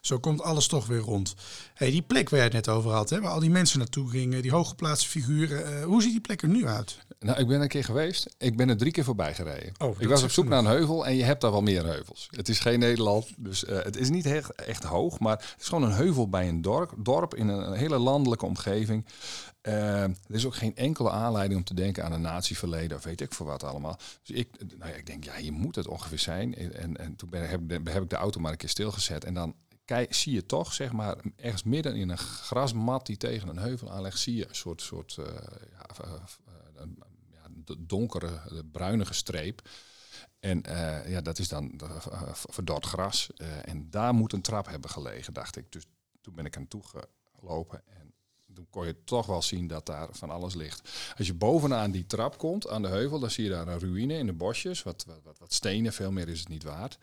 zo 0.00 0.18
komt 0.18 0.42
alles 0.42 0.66
toch 0.66 0.86
weer 0.86 0.98
rond. 0.98 1.34
Hey, 1.74 1.90
die 1.90 2.02
plek 2.02 2.28
waar 2.28 2.38
je 2.38 2.44
het 2.44 2.54
net 2.54 2.68
over 2.68 2.90
had, 2.90 3.10
hè, 3.10 3.20
waar 3.20 3.30
al 3.30 3.40
die 3.40 3.50
mensen 3.50 3.78
naartoe 3.78 4.10
gingen, 4.10 4.42
die 4.42 4.50
hooggeplaatste 4.50 5.08
figuren. 5.08 5.78
eh, 5.78 5.84
hoe 5.84 6.02
ziet 6.02 6.10
die 6.10 6.20
plek 6.20 6.42
er 6.42 6.48
nu 6.48 6.66
uit? 6.66 6.98
Nou, 7.22 7.38
ik 7.38 7.46
ben 7.46 7.60
een 7.60 7.68
keer 7.68 7.84
geweest. 7.84 8.34
Ik 8.38 8.56
ben 8.56 8.68
er 8.68 8.76
drie 8.76 8.92
keer 8.92 9.04
voorbij 9.04 9.34
gereden. 9.34 9.72
Oh, 9.78 10.00
ik 10.00 10.08
was 10.08 10.22
op 10.22 10.30
zoek 10.30 10.48
naar 10.48 10.58
een 10.58 10.64
heuvel 10.66 11.06
en 11.06 11.14
je 11.14 11.22
hebt 11.24 11.40
daar 11.40 11.50
wel 11.50 11.62
meer 11.62 11.84
heuvels. 11.84 12.28
Het 12.30 12.48
is 12.48 12.58
geen 12.58 12.78
Nederland, 12.78 13.28
dus 13.36 13.64
eh, 13.64 13.82
het 13.82 13.96
is 13.96 14.10
niet 14.10 14.26
echt, 14.26 14.54
echt 14.54 14.84
hoog, 14.84 15.18
maar 15.18 15.36
het 15.36 15.54
is 15.60 15.68
gewoon 15.68 15.82
een 15.82 15.92
heuvel 15.96 16.28
bij 16.28 16.48
een 16.48 16.62
dorp, 16.62 16.92
dorp 16.98 17.34
in 17.34 17.48
een, 17.48 17.72
hele 17.72 17.98
landelijke 17.98 18.46
omgeving. 18.46 19.06
Eh, 19.60 20.02
er 20.02 20.14
is 20.28 20.46
ook 20.46 20.54
geen 20.54 20.76
enkele 20.76 21.10
aanleiding 21.10 21.58
om 21.58 21.64
te 21.66 21.74
denken 21.74 22.04
aan 22.04 22.12
een 22.12 22.20
natieverleden 22.20 22.96
of 22.96 23.04
weet 23.04 23.20
ik 23.20 23.32
voor 23.32 23.46
wat 23.46 23.62
allemaal. 23.64 23.98
Dus 24.22 24.36
ik, 24.36 24.48
nou 24.78 24.90
ja, 24.90 24.96
ik 24.96 25.06
denk, 25.06 25.24
ja, 25.24 25.34
hier 25.36 25.52
moet 25.52 25.74
het 25.74 25.88
ongeveer 25.88 26.18
zijn. 26.18 26.54
En, 26.54 26.74
en, 26.78 26.96
en 26.96 27.16
toen 27.16 27.28
ben, 27.30 27.48
heb, 27.48 27.60
heb 27.68 28.02
ik 28.02 28.10
de 28.10 28.16
auto 28.16 28.40
maar 28.40 28.52
een 28.52 28.56
keer 28.58 28.68
stilgezet 28.68 29.24
en 29.24 29.34
dan 29.34 29.54
kijk, 29.84 30.14
zie 30.14 30.32
je 30.34 30.46
toch, 30.46 30.72
zeg 30.72 30.92
maar, 30.92 31.16
ergens 31.36 31.62
midden 31.62 31.94
in 31.96 32.08
een 32.08 32.18
grasmat 32.18 33.06
die 33.06 33.16
tegen 33.16 33.48
een 33.48 33.58
heuvel 33.58 33.90
aanlegt, 33.92 34.18
zie 34.18 34.36
je 34.36 34.48
een 34.48 34.54
soort, 34.54 34.82
soort 34.82 35.16
eh, 35.18 35.24
ja, 35.72 36.04
een- 36.76 37.02
donkere, 37.78 38.26
eh, 38.26 38.58
bruinige 38.72 39.14
streep. 39.14 39.68
En 40.40 40.62
eh, 40.62 41.10
ja, 41.10 41.20
dat 41.20 41.38
is 41.38 41.48
dan 41.48 41.80
eh, 41.80 42.32
verdord 42.32 42.86
gras. 42.86 43.30
En 43.64 43.90
daar 43.90 44.14
moet 44.14 44.32
een 44.32 44.42
trap 44.42 44.66
hebben 44.66 44.90
gelegen, 44.90 45.32
dacht 45.32 45.56
ik. 45.56 45.72
Dus 45.72 45.82
toen 46.20 46.34
ben 46.34 46.44
ik 46.44 46.56
aan 46.56 46.68
toe 46.68 46.82
gelopen. 47.38 47.82
En 47.86 48.14
toen 48.54 48.66
kon 48.70 48.86
je 48.86 49.04
toch 49.04 49.26
wel 49.26 49.42
zien 49.42 49.66
dat 49.66 49.86
daar 49.86 50.08
van 50.10 50.30
alles 50.30 50.54
ligt. 50.54 51.12
Als 51.18 51.26
je 51.26 51.34
bovenaan 51.34 51.90
die 51.90 52.06
trap 52.06 52.38
komt, 52.38 52.68
aan 52.68 52.82
de 52.82 52.88
heuvel, 52.88 53.18
dan 53.18 53.30
zie 53.30 53.44
je 53.44 53.50
daar 53.50 53.68
een 53.68 53.78
ruïne 53.78 54.14
in 54.14 54.26
de 54.26 54.32
bosjes. 54.32 54.82
Wat, 54.82 55.04
wat, 55.24 55.38
wat 55.38 55.52
stenen, 55.52 55.92
veel 55.92 56.12
meer 56.12 56.28
is 56.28 56.38
het 56.38 56.48
niet 56.48 56.62
waard. 56.62 56.98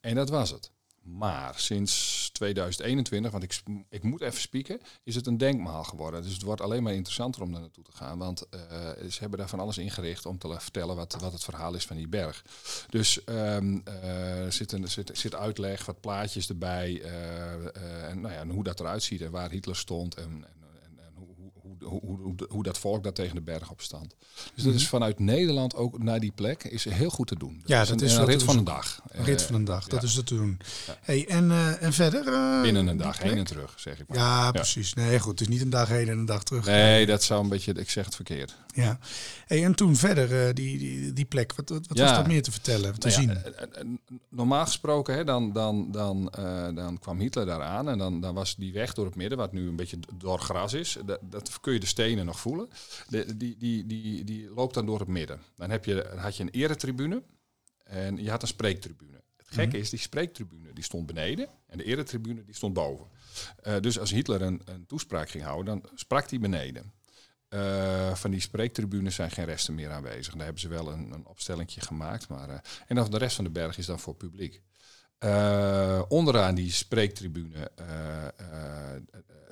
En 0.00 0.14
dat 0.14 0.28
was 0.28 0.50
het. 0.50 0.70
Maar 1.02 1.58
sinds 1.58 2.23
2021, 2.34 3.30
want 3.30 3.42
ik, 3.44 3.62
ik 3.88 4.02
moet 4.02 4.20
even 4.20 4.40
spieken, 4.40 4.80
is 5.04 5.14
het 5.14 5.26
een 5.26 5.38
denkmaal 5.38 5.84
geworden. 5.84 6.22
Dus 6.22 6.32
het 6.32 6.42
wordt 6.42 6.60
alleen 6.60 6.82
maar 6.82 6.94
interessanter 6.94 7.42
om 7.42 7.52
daar 7.52 7.60
naartoe 7.60 7.84
te 7.84 7.92
gaan. 7.92 8.18
Want 8.18 8.48
eh, 8.48 8.60
ze 9.10 9.20
hebben 9.20 9.38
daar 9.38 9.48
van 9.48 9.60
alles 9.60 9.78
ingericht 9.78 10.26
om 10.26 10.38
te 10.38 10.56
vertellen 10.58 10.96
wat, 10.96 11.16
wat 11.20 11.32
het 11.32 11.44
verhaal 11.44 11.74
is 11.74 11.86
van 11.86 11.96
die 11.96 12.08
berg. 12.08 12.44
Dus 12.88 13.24
er 13.24 14.52
zit, 14.52 14.72
een, 14.72 14.88
zit, 14.88 15.10
zit 15.12 15.34
uitleg, 15.34 15.84
wat 15.86 16.00
plaatjes 16.00 16.48
erbij. 16.48 17.02
eh, 17.02 18.08
en, 18.08 18.20
nou 18.20 18.34
ja, 18.34 18.46
hoe 18.46 18.64
dat 18.64 18.80
eruit 18.80 19.02
ziet 19.02 19.20
en 19.20 19.30
waar 19.30 19.50
Hitler 19.50 19.76
stond. 19.76 20.14
En 20.14 20.44
hoe, 21.84 22.00
hoe, 22.00 22.34
hoe, 22.48 22.62
dat 22.62 22.78
volk 22.78 23.02
daar 23.02 23.12
tegen 23.12 23.34
de 23.34 23.40
berg 23.40 23.70
op 23.70 23.80
stond. 23.80 24.14
Dus 24.54 24.64
dat 24.64 24.74
is 24.74 24.88
vanuit 24.88 25.18
Nederland 25.18 25.74
ook 25.74 26.02
naar 26.02 26.20
die 26.20 26.32
plek 26.34 26.64
is 26.64 26.84
heel 26.84 27.10
goed 27.10 27.26
te 27.26 27.36
doen. 27.38 27.62
Ja, 27.66 27.80
is 27.82 27.88
dat 27.88 28.00
een, 28.00 28.06
is 28.06 28.14
een 28.14 28.24
rit 28.24 28.42
van 28.42 28.56
een 28.58 28.64
dag. 28.64 29.00
Een 29.08 29.24
rit 29.24 29.42
van 29.42 29.54
een 29.54 29.64
dag, 29.64 29.88
dat 29.88 30.00
ja. 30.00 30.06
is 30.08 30.14
het 30.14 30.26
te 30.26 30.34
doen. 30.34 30.58
Ja. 30.86 30.96
Hey, 31.00 31.28
en, 31.28 31.50
eh, 31.50 31.82
en 31.82 31.92
verder? 31.92 32.26
eh, 32.32 32.62
Binnen 32.62 32.86
een 32.86 32.96
dag 32.96 33.18
heen 33.18 33.38
en 33.38 33.44
terug, 33.44 33.74
zeg 33.80 34.00
ik 34.00 34.08
maar. 34.08 34.18
Ja, 34.18 34.50
precies. 34.50 34.94
Nee, 34.94 35.18
goed. 35.20 35.30
Het 35.30 35.40
is 35.40 35.48
niet 35.48 35.60
een 35.60 35.70
dag 35.70 35.88
heen 35.88 36.08
en 36.08 36.18
een 36.18 36.26
dag 36.26 36.42
terug. 36.42 36.66
Nee, 36.66 37.06
dat 37.06 37.22
zou 37.22 37.42
een 37.42 37.48
beetje, 37.48 37.72
ik 37.72 37.90
zeg 37.90 38.04
het 38.04 38.14
verkeerd. 38.14 38.56
Ja. 38.74 38.98
Hey, 39.46 39.64
en 39.64 39.74
toen 39.74 39.96
verder, 39.96 40.46
eh, 40.46 40.54
die, 40.54 40.78
die, 40.78 41.12
die 41.12 41.24
plek. 41.24 41.54
Wat, 41.56 41.68
wat, 41.68 41.86
was 41.86 41.98
daar 41.98 42.26
meer 42.26 42.42
te 42.42 42.50
vertellen, 42.52 42.98
te 42.98 43.08
Nou 43.08 43.20
zien? 43.20 43.38
normaal 44.28 44.64
gesproken, 44.64 45.14
hè, 45.14 45.24
dan, 45.24 45.52
dan, 45.52 45.90
dan, 45.92 46.32
dan 46.74 46.98
kwam 46.98 47.18
Hitler 47.20 47.46
daar 47.46 47.62
aan 47.62 47.88
en 47.88 47.98
dan, 47.98 48.20
dan 48.20 48.34
was 48.34 48.56
die 48.56 48.72
weg 48.72 48.92
door 48.94 49.04
het 49.06 49.16
midden, 49.16 49.38
wat 49.38 49.52
nu 49.52 49.68
een 49.68 49.76
beetje 49.76 49.98
door 50.18 50.38
gras 50.38 50.72
is, 50.72 50.96
dat, 51.06 51.18
dat 51.22 51.60
kun 51.60 51.72
je 51.74 51.80
de 51.80 51.86
stenen 51.86 52.26
nog 52.26 52.40
voelen. 52.40 52.68
De, 53.08 53.36
die, 53.36 53.56
die, 53.56 53.86
die, 53.86 54.24
die 54.24 54.50
loopt 54.50 54.74
dan 54.74 54.86
door 54.86 54.98
het 54.98 55.08
midden. 55.08 55.40
Dan, 55.56 55.70
heb 55.70 55.84
je, 55.84 55.94
dan 55.94 56.18
had 56.18 56.36
je 56.36 56.42
een 56.42 56.50
eretribune 56.50 57.22
en 57.84 58.16
je 58.16 58.30
had 58.30 58.42
een 58.42 58.48
spreektribune. 58.48 59.22
Het 59.36 59.46
gekke 59.48 59.78
is, 59.78 59.90
die 59.90 59.98
spreektribune 59.98 60.72
die 60.72 60.84
stond 60.84 61.06
beneden 61.06 61.48
en 61.66 61.78
de 61.78 61.84
eretribune 61.84 62.44
die 62.44 62.54
stond 62.54 62.74
boven. 62.74 63.06
Eh, 63.62 63.80
dus 63.80 63.98
als 63.98 64.10
Hitler 64.10 64.42
een, 64.42 64.60
een 64.64 64.86
toespraak 64.86 65.30
ging 65.30 65.44
houden, 65.44 65.80
dan 65.80 65.90
sprak 65.94 66.30
hij 66.30 66.38
beneden. 66.38 66.92
Eh, 67.48 68.14
van 68.14 68.30
die 68.30 68.40
spreektribunes 68.40 69.14
zijn 69.14 69.30
geen 69.30 69.44
resten 69.44 69.74
meer 69.74 69.90
aanwezig. 69.90 70.32
Daar 70.34 70.44
hebben 70.44 70.60
ze 70.60 70.68
wel 70.68 70.92
een, 70.92 71.12
een 71.12 71.26
opstellingje 71.26 71.80
gemaakt. 71.80 72.28
Maar, 72.28 72.48
eh, 72.48 72.58
en 72.86 72.96
dan 72.96 73.10
de 73.10 73.18
rest 73.18 73.36
van 73.36 73.44
de 73.44 73.50
berg 73.50 73.78
is 73.78 73.86
dan 73.86 74.00
voor 74.00 74.14
publiek. 74.14 74.62
Eh, 75.18 76.02
onderaan 76.08 76.54
die 76.54 76.72
spreektribune, 76.72 77.70
eh, 77.74 78.24
eh, 78.26 79.02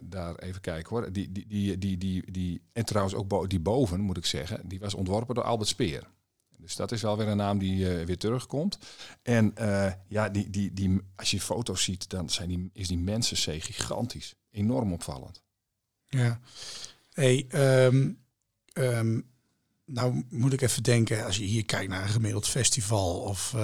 daar 0.02 0.35
even 0.35 0.61
kijken 0.61 0.88
hoor. 0.88 1.12
Die, 1.12 1.33
die, 1.33 1.47
die, 1.47 1.78
die, 1.78 1.99
die, 1.99 2.31
die, 2.31 2.62
en 2.73 2.85
trouwens 2.85 3.14
ook 3.14 3.50
die 3.50 3.61
boven, 3.61 4.00
moet 4.00 4.16
ik 4.16 4.26
zeggen, 4.26 4.69
die 4.69 4.81
was 4.81 4.95
ontworpen 4.95 5.35
door 5.35 5.45
Albert 5.45 5.69
Speer. 5.69 6.11
Dus 6.59 6.76
dat 6.76 6.92
is 6.92 7.02
wel 7.02 7.16
weer 7.16 7.28
een 7.28 7.37
naam 7.37 7.59
die 7.59 7.87
weer 7.87 8.19
terugkomt. 8.19 8.78
En 9.23 9.54
ja, 10.09 10.28
die, 10.28 10.50
die, 10.50 10.73
die, 10.73 11.00
als 11.16 11.31
je 11.31 11.40
foto's 11.40 11.83
ziet, 11.83 12.11
dan 12.11 12.31
zijn 12.31 12.49
die, 12.49 12.71
is 12.73 12.88
die 12.88 12.99
mensen 12.99 13.61
gigantisch. 13.61 14.35
Enorm 14.50 14.92
opvallend. 14.92 15.42
Ja. 16.09 16.40
Hey, 17.12 17.47
um, 17.85 18.19
um, 18.75 19.31
nou 19.85 20.25
moet 20.28 20.52
ik 20.52 20.61
even 20.61 20.83
denken, 20.83 21.25
als 21.25 21.37
je 21.37 21.45
hier 21.45 21.64
kijkt 21.64 21.90
naar 21.90 22.02
een 22.02 22.09
gemiddeld 22.09 22.49
festival 22.49 23.21
of 23.21 23.54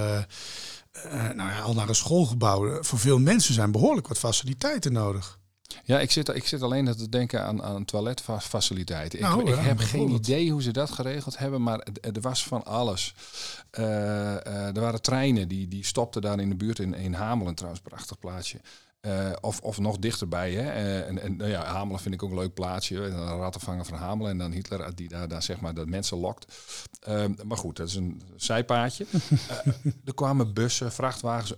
uh, 1.07 1.12
nou 1.12 1.50
ja, 1.50 1.61
al 1.61 1.75
naar 1.75 1.88
een 1.88 1.95
schoolgebouw. 1.95 2.83
Voor 2.83 2.99
veel 2.99 3.19
mensen 3.19 3.55
zijn 3.55 3.73
behoorlijk 3.73 4.09
wat 4.09 4.19
faciliteiten 4.19 4.93
nodig. 4.93 5.38
Ja, 5.85 6.00
ik 6.00 6.11
zit, 6.11 6.28
ik 6.28 6.47
zit 6.47 6.62
alleen 6.62 6.85
te 6.85 7.09
denken 7.09 7.45
aan, 7.45 7.62
aan 7.62 7.85
toiletfaciliteiten. 7.85 9.21
Nou, 9.21 9.40
ik, 9.40 9.49
ik 9.49 9.64
heb 9.64 9.78
geen 9.78 10.11
idee 10.11 10.50
hoe 10.50 10.62
ze 10.62 10.73
dat 10.73 10.90
geregeld 10.90 11.38
hebben, 11.38 11.62
maar 11.62 11.87
er 12.00 12.21
was 12.21 12.45
van 12.45 12.64
alles. 12.64 13.14
Uh, 13.78 13.85
uh, 13.85 14.37
er 14.76 14.81
waren 14.81 15.02
treinen 15.02 15.49
die, 15.49 15.69
die 15.69 15.85
stopten 15.85 16.23
daar 16.23 16.40
in 16.40 16.49
de 16.49 16.55
buurt 16.55 16.78
in, 16.78 16.95
in 16.95 17.12
Hamelen, 17.12 17.55
trouwens, 17.55 17.83
prachtig 17.83 18.19
plaatsje. 18.19 18.61
Uh, 19.09 19.33
of, 19.41 19.61
of 19.61 19.79
nog 19.79 19.99
dichterbij. 19.99 20.53
Hè? 20.53 21.00
en, 21.00 21.23
en 21.23 21.37
nou 21.37 21.50
ja, 21.50 21.65
Hamelen 21.65 22.00
vind 22.00 22.15
ik 22.15 22.23
ook 22.23 22.31
een 22.31 22.38
leuk 22.38 22.55
plaatsje. 22.55 22.97
Een 22.97 23.37
rattenvanger 23.38 23.85
van 23.85 23.99
Hamelen 23.99 24.31
en 24.31 24.38
dan 24.38 24.53
Hitler 24.53 24.95
die 24.95 25.09
daar, 25.09 25.29
daar 25.29 25.43
zeg 25.43 25.61
maar 25.61 25.75
dat 25.75 25.87
mensen 25.87 26.19
lokt. 26.19 26.55
maar 27.45 27.57
goed, 27.57 27.77
dat 27.77 27.88
is 27.88 27.95
een 27.95 28.23
zijpaadje. 28.37 29.07
er 30.05 30.15
kwamen 30.15 30.55
bussen, 30.55 30.93
vrachtwagens. 30.93 31.55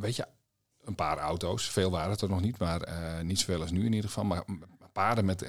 weet 0.00 0.16
je, 0.16 0.26
een 0.84 0.94
paar 0.94 1.18
auto's. 1.18 1.70
Veel 1.70 1.90
waren 1.90 2.10
het 2.10 2.20
er 2.20 2.28
nog 2.28 2.40
niet, 2.40 2.58
maar 2.58 2.88
uh, 2.88 3.20
niet 3.20 3.38
zoveel 3.38 3.60
als 3.60 3.70
nu 3.70 3.84
in 3.84 3.92
ieder 3.92 4.10
geval. 4.10 4.24
Maar 4.24 4.44
paarden 4.92 5.24
met 5.24 5.46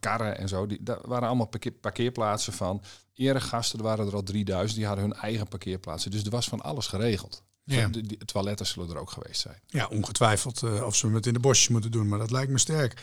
karren 0.00 0.38
en 0.38 0.48
zo, 0.48 0.66
die, 0.66 0.82
daar 0.82 0.98
waren 1.02 1.28
allemaal 1.28 1.50
parkeerplaatsen 1.80 2.52
van. 2.52 2.82
Eregasten, 3.14 3.78
er 3.78 3.84
waren 3.84 4.06
er 4.06 4.14
al 4.14 4.22
3000, 4.22 4.78
die 4.78 4.86
hadden 4.86 5.04
hun 5.04 5.14
eigen 5.14 5.48
parkeerplaatsen. 5.48 6.10
Dus 6.10 6.24
er 6.24 6.30
was 6.30 6.48
van 6.48 6.60
alles 6.60 6.86
geregeld. 6.86 7.42
Ja. 7.76 7.88
De, 7.88 8.16
toiletten 8.24 8.66
zullen 8.66 8.90
er 8.90 9.00
ook 9.00 9.10
geweest 9.10 9.40
zijn. 9.40 9.60
Ja, 9.66 9.86
ongetwijfeld 9.86 10.62
uh, 10.62 10.82
of 10.82 10.96
ze 10.96 11.10
het 11.10 11.26
in 11.26 11.32
de 11.32 11.38
bosjes 11.38 11.68
moeten 11.68 11.90
doen, 11.90 12.08
maar 12.08 12.18
dat 12.18 12.30
lijkt 12.30 12.52
me 12.52 12.58
sterk. 12.58 13.00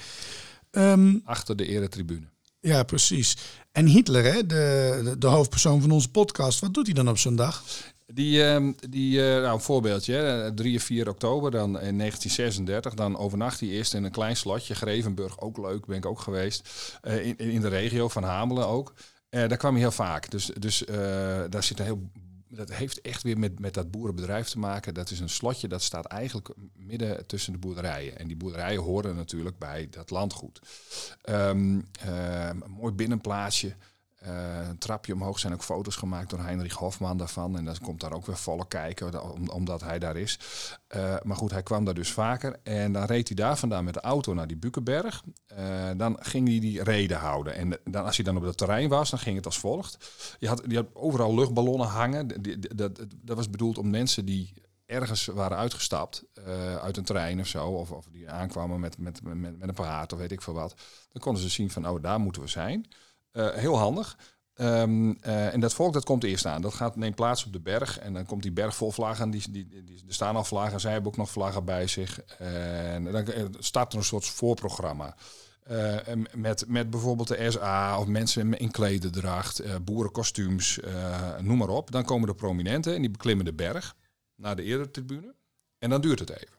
Um, 0.72 1.22
Achter 1.26 1.56
de 1.56 1.68
eretribune. 1.68 2.28
Ja, 2.60 2.84
precies. 2.84 3.38
En 3.72 3.86
Hitler, 3.86 4.24
hè, 4.24 4.46
de, 4.46 5.02
de, 5.04 5.18
de, 5.18 5.28
hoofdpersoon 5.28 5.82
van 5.82 5.92
onze 5.92 6.12
podcast, 6.12 6.60
wat 6.60 6.74
doet 6.74 6.86
hij 6.86 6.96
dan 6.96 7.10
op 7.10 7.18
zo'n 7.18 7.36
dag? 7.36 7.64
Die, 8.06 8.44
uh, 8.44 8.70
die 8.90 9.18
uh, 9.18 9.24
nou, 9.24 9.54
een 9.54 9.62
voorbeeldje, 9.62 10.52
3 10.56 10.78
of 10.78 10.84
4 10.84 11.10
oktober 11.10 11.52
dan 11.52 11.66
in 11.66 11.98
1936, 11.98 12.94
dan 12.94 13.18
overnacht 13.18 13.60
hij 13.60 13.70
eerst 13.70 13.94
in 13.94 14.04
een 14.04 14.12
klein 14.12 14.38
slotje, 14.38 14.76
Grevenburg, 14.76 15.40
ook 15.40 15.58
leuk, 15.58 15.86
ben 15.86 15.98
ik 15.98 16.06
ook 16.06 16.20
geweest, 16.20 16.70
in, 17.04 17.38
in 17.38 17.62
de 17.62 17.68
regio 17.68 18.10
van 18.10 18.24
Hamelen 18.24 18.68
ook. 18.68 18.94
daar 19.30 19.58
kwam 19.58 19.72
hij 19.72 19.82
heel 19.82 19.92
vaak, 19.92 20.32
dus, 20.32 20.52
dus 20.60 20.84
daar 21.50 21.64
zit 21.64 21.80
een 21.80 21.86
heel 21.86 22.10
dat 22.50 22.74
heeft 22.74 23.02
echt 23.02 23.24
weer 23.24 23.40
met, 23.40 23.60
met 23.60 23.74
dat 23.74 23.92
boerenbedrijf 23.92 24.48
te 24.48 24.60
maken. 24.60 24.94
Dat 24.94 25.10
is 25.10 25.20
een 25.20 25.30
slotje 25.30 25.68
dat 25.68 25.82
staat 25.82 26.06
eigenlijk 26.06 26.50
midden 26.76 27.28
tussen 27.28 27.54
de 27.54 27.60
boerderijen. 27.60 28.18
En 28.18 28.28
die 28.28 28.38
boerderijen 28.38 28.82
horen 28.82 29.16
natuurlijk 29.16 29.58
bij 29.58 29.88
dat 29.90 30.10
landgoed. 30.10 30.60
Um, 31.30 31.86
een 32.02 32.64
mooi 32.68 32.94
binnenplaatsje. 32.94 33.76
Uh, 34.28 34.68
een 34.68 34.78
trapje 34.78 35.14
omhoog 35.14 35.40
zijn 35.40 35.54
ook 35.54 35.64
foto's 35.64 35.96
gemaakt 35.96 36.30
door 36.30 36.40
Heinrich 36.40 36.74
Hofman 36.74 37.18
daarvan. 37.18 37.58
En 37.58 37.66
dan 37.66 37.76
komt 37.84 38.00
daar 38.00 38.14
ook 38.14 38.26
weer 38.26 38.38
volle 38.38 38.68
kijken, 38.68 39.22
omdat 39.52 39.82
hij 39.82 40.00
daar 40.00 40.18
is. 40.18 40.40
Uh, 40.96 41.16
maar 41.24 41.38
goed, 41.38 41.52
hij 41.52 41.64
kwam 41.64 41.86
daar 41.86 41.94
dus 41.94 42.12
vaker. 42.12 42.60
En 42.64 42.92
dan 42.92 43.04
reed 43.04 43.28
hij 43.28 43.36
daar 43.36 43.58
vandaan 43.58 43.84
met 43.84 43.94
de 43.94 44.02
auto 44.02 44.34
naar 44.34 44.48
die 44.48 44.58
Bukenberg. 44.58 45.24
Uh, 45.58 45.90
dan 45.98 46.18
ging 46.20 46.48
hij 46.48 46.60
die 46.60 46.84
reden 46.84 47.18
houden. 47.18 47.56
En 47.56 47.80
dan, 47.84 48.06
als 48.06 48.16
hij 48.16 48.26
dan 48.26 48.38
op 48.38 48.44
het 48.44 48.58
terrein 48.58 48.90
was, 48.90 49.10
dan 49.10 49.20
ging 49.20 49.36
het 49.36 49.46
als 49.46 49.60
volgt. 49.60 49.98
Je 50.40 50.48
had, 50.48 50.64
had 50.74 50.86
overal 50.94 51.36
luchtballonnen 51.36 51.88
hangen. 51.88 52.28
Dat, 52.76 53.06
dat 53.16 53.36
was 53.36 53.50
bedoeld 53.50 53.78
om 53.78 53.90
mensen 53.90 54.26
die 54.26 54.54
ergens 54.86 55.26
waren 55.26 55.58
uitgestapt 55.58 56.24
uit 56.82 56.98
een 56.98 57.04
trein 57.04 57.40
of 57.40 57.48
zo, 57.48 57.68
of, 57.68 57.92
of 57.92 58.06
die 58.12 58.30
aankwamen 58.30 58.80
met, 58.80 58.98
met, 58.98 59.24
met, 59.24 59.60
met 59.60 59.68
een 59.68 59.74
paard 59.74 60.14
of 60.14 60.20
weet 60.20 60.32
ik 60.32 60.42
veel 60.42 60.54
wat, 60.54 60.76
dan 61.12 61.22
konden 61.22 61.42
ze 61.42 61.50
zien 61.50 61.72
van, 61.72 61.88
oh, 61.88 62.02
daar 62.02 62.20
moeten 62.20 62.42
we 62.42 62.48
zijn. 62.48 62.88
Uh, 63.38 63.54
heel 63.54 63.78
handig. 63.78 64.18
Um, 64.56 65.08
uh, 65.10 65.54
en 65.54 65.60
dat 65.60 65.74
volk 65.74 65.94
dat 65.94 66.06
komt 66.06 66.24
eerst 66.24 66.46
aan. 66.46 66.62
Dat 66.62 66.74
gaat, 66.74 66.96
neemt 66.96 67.16
plaats 67.16 67.46
op 67.46 67.54
de 67.54 67.60
berg. 67.60 68.00
En 68.00 68.14
dan 68.14 68.26
komt 68.26 68.42
die 68.42 68.52
berg 68.52 68.76
vol 68.76 68.92
vlaggen. 68.92 69.30
Die, 69.30 69.52
die, 69.52 69.68
die, 69.68 70.04
er 70.08 70.14
staan 70.14 70.36
al 70.36 70.44
vlaggen. 70.44 70.80
Zij 70.80 70.92
hebben 70.92 71.12
ook 71.12 71.18
nog 71.18 71.32
vlaggen 71.32 71.66
bij 71.66 71.88
zich. 71.88 72.20
En 72.38 73.04
dan 73.04 73.26
start 73.60 73.92
er 73.92 73.98
een 73.98 74.04
soort 74.04 74.26
voorprogramma. 74.26 75.16
Uh, 75.72 75.96
met, 76.34 76.66
met 76.68 76.90
bijvoorbeeld 76.90 77.28
de 77.28 77.52
SA 77.52 78.00
of 78.00 78.06
mensen 78.06 78.58
in 78.58 78.72
klededracht, 78.72 79.62
uh, 79.62 79.76
boerenkostuums, 79.84 80.80
noem 81.42 81.58
maar 81.58 81.70
op. 81.70 81.92
Dan 81.92 82.04
komen 82.04 82.28
de 82.28 82.36
prominenten 82.36 82.96
en 82.96 83.02
die 83.02 83.12
beklimmen 83.12 83.46
de 83.46 83.54
berg 83.54 83.96
naar 84.36 84.56
de 84.56 84.64
eretribune. 84.64 85.36
En 85.80 85.90
dan 85.90 86.02
duurt 86.02 86.20
het 86.20 86.30
even. 86.30 86.55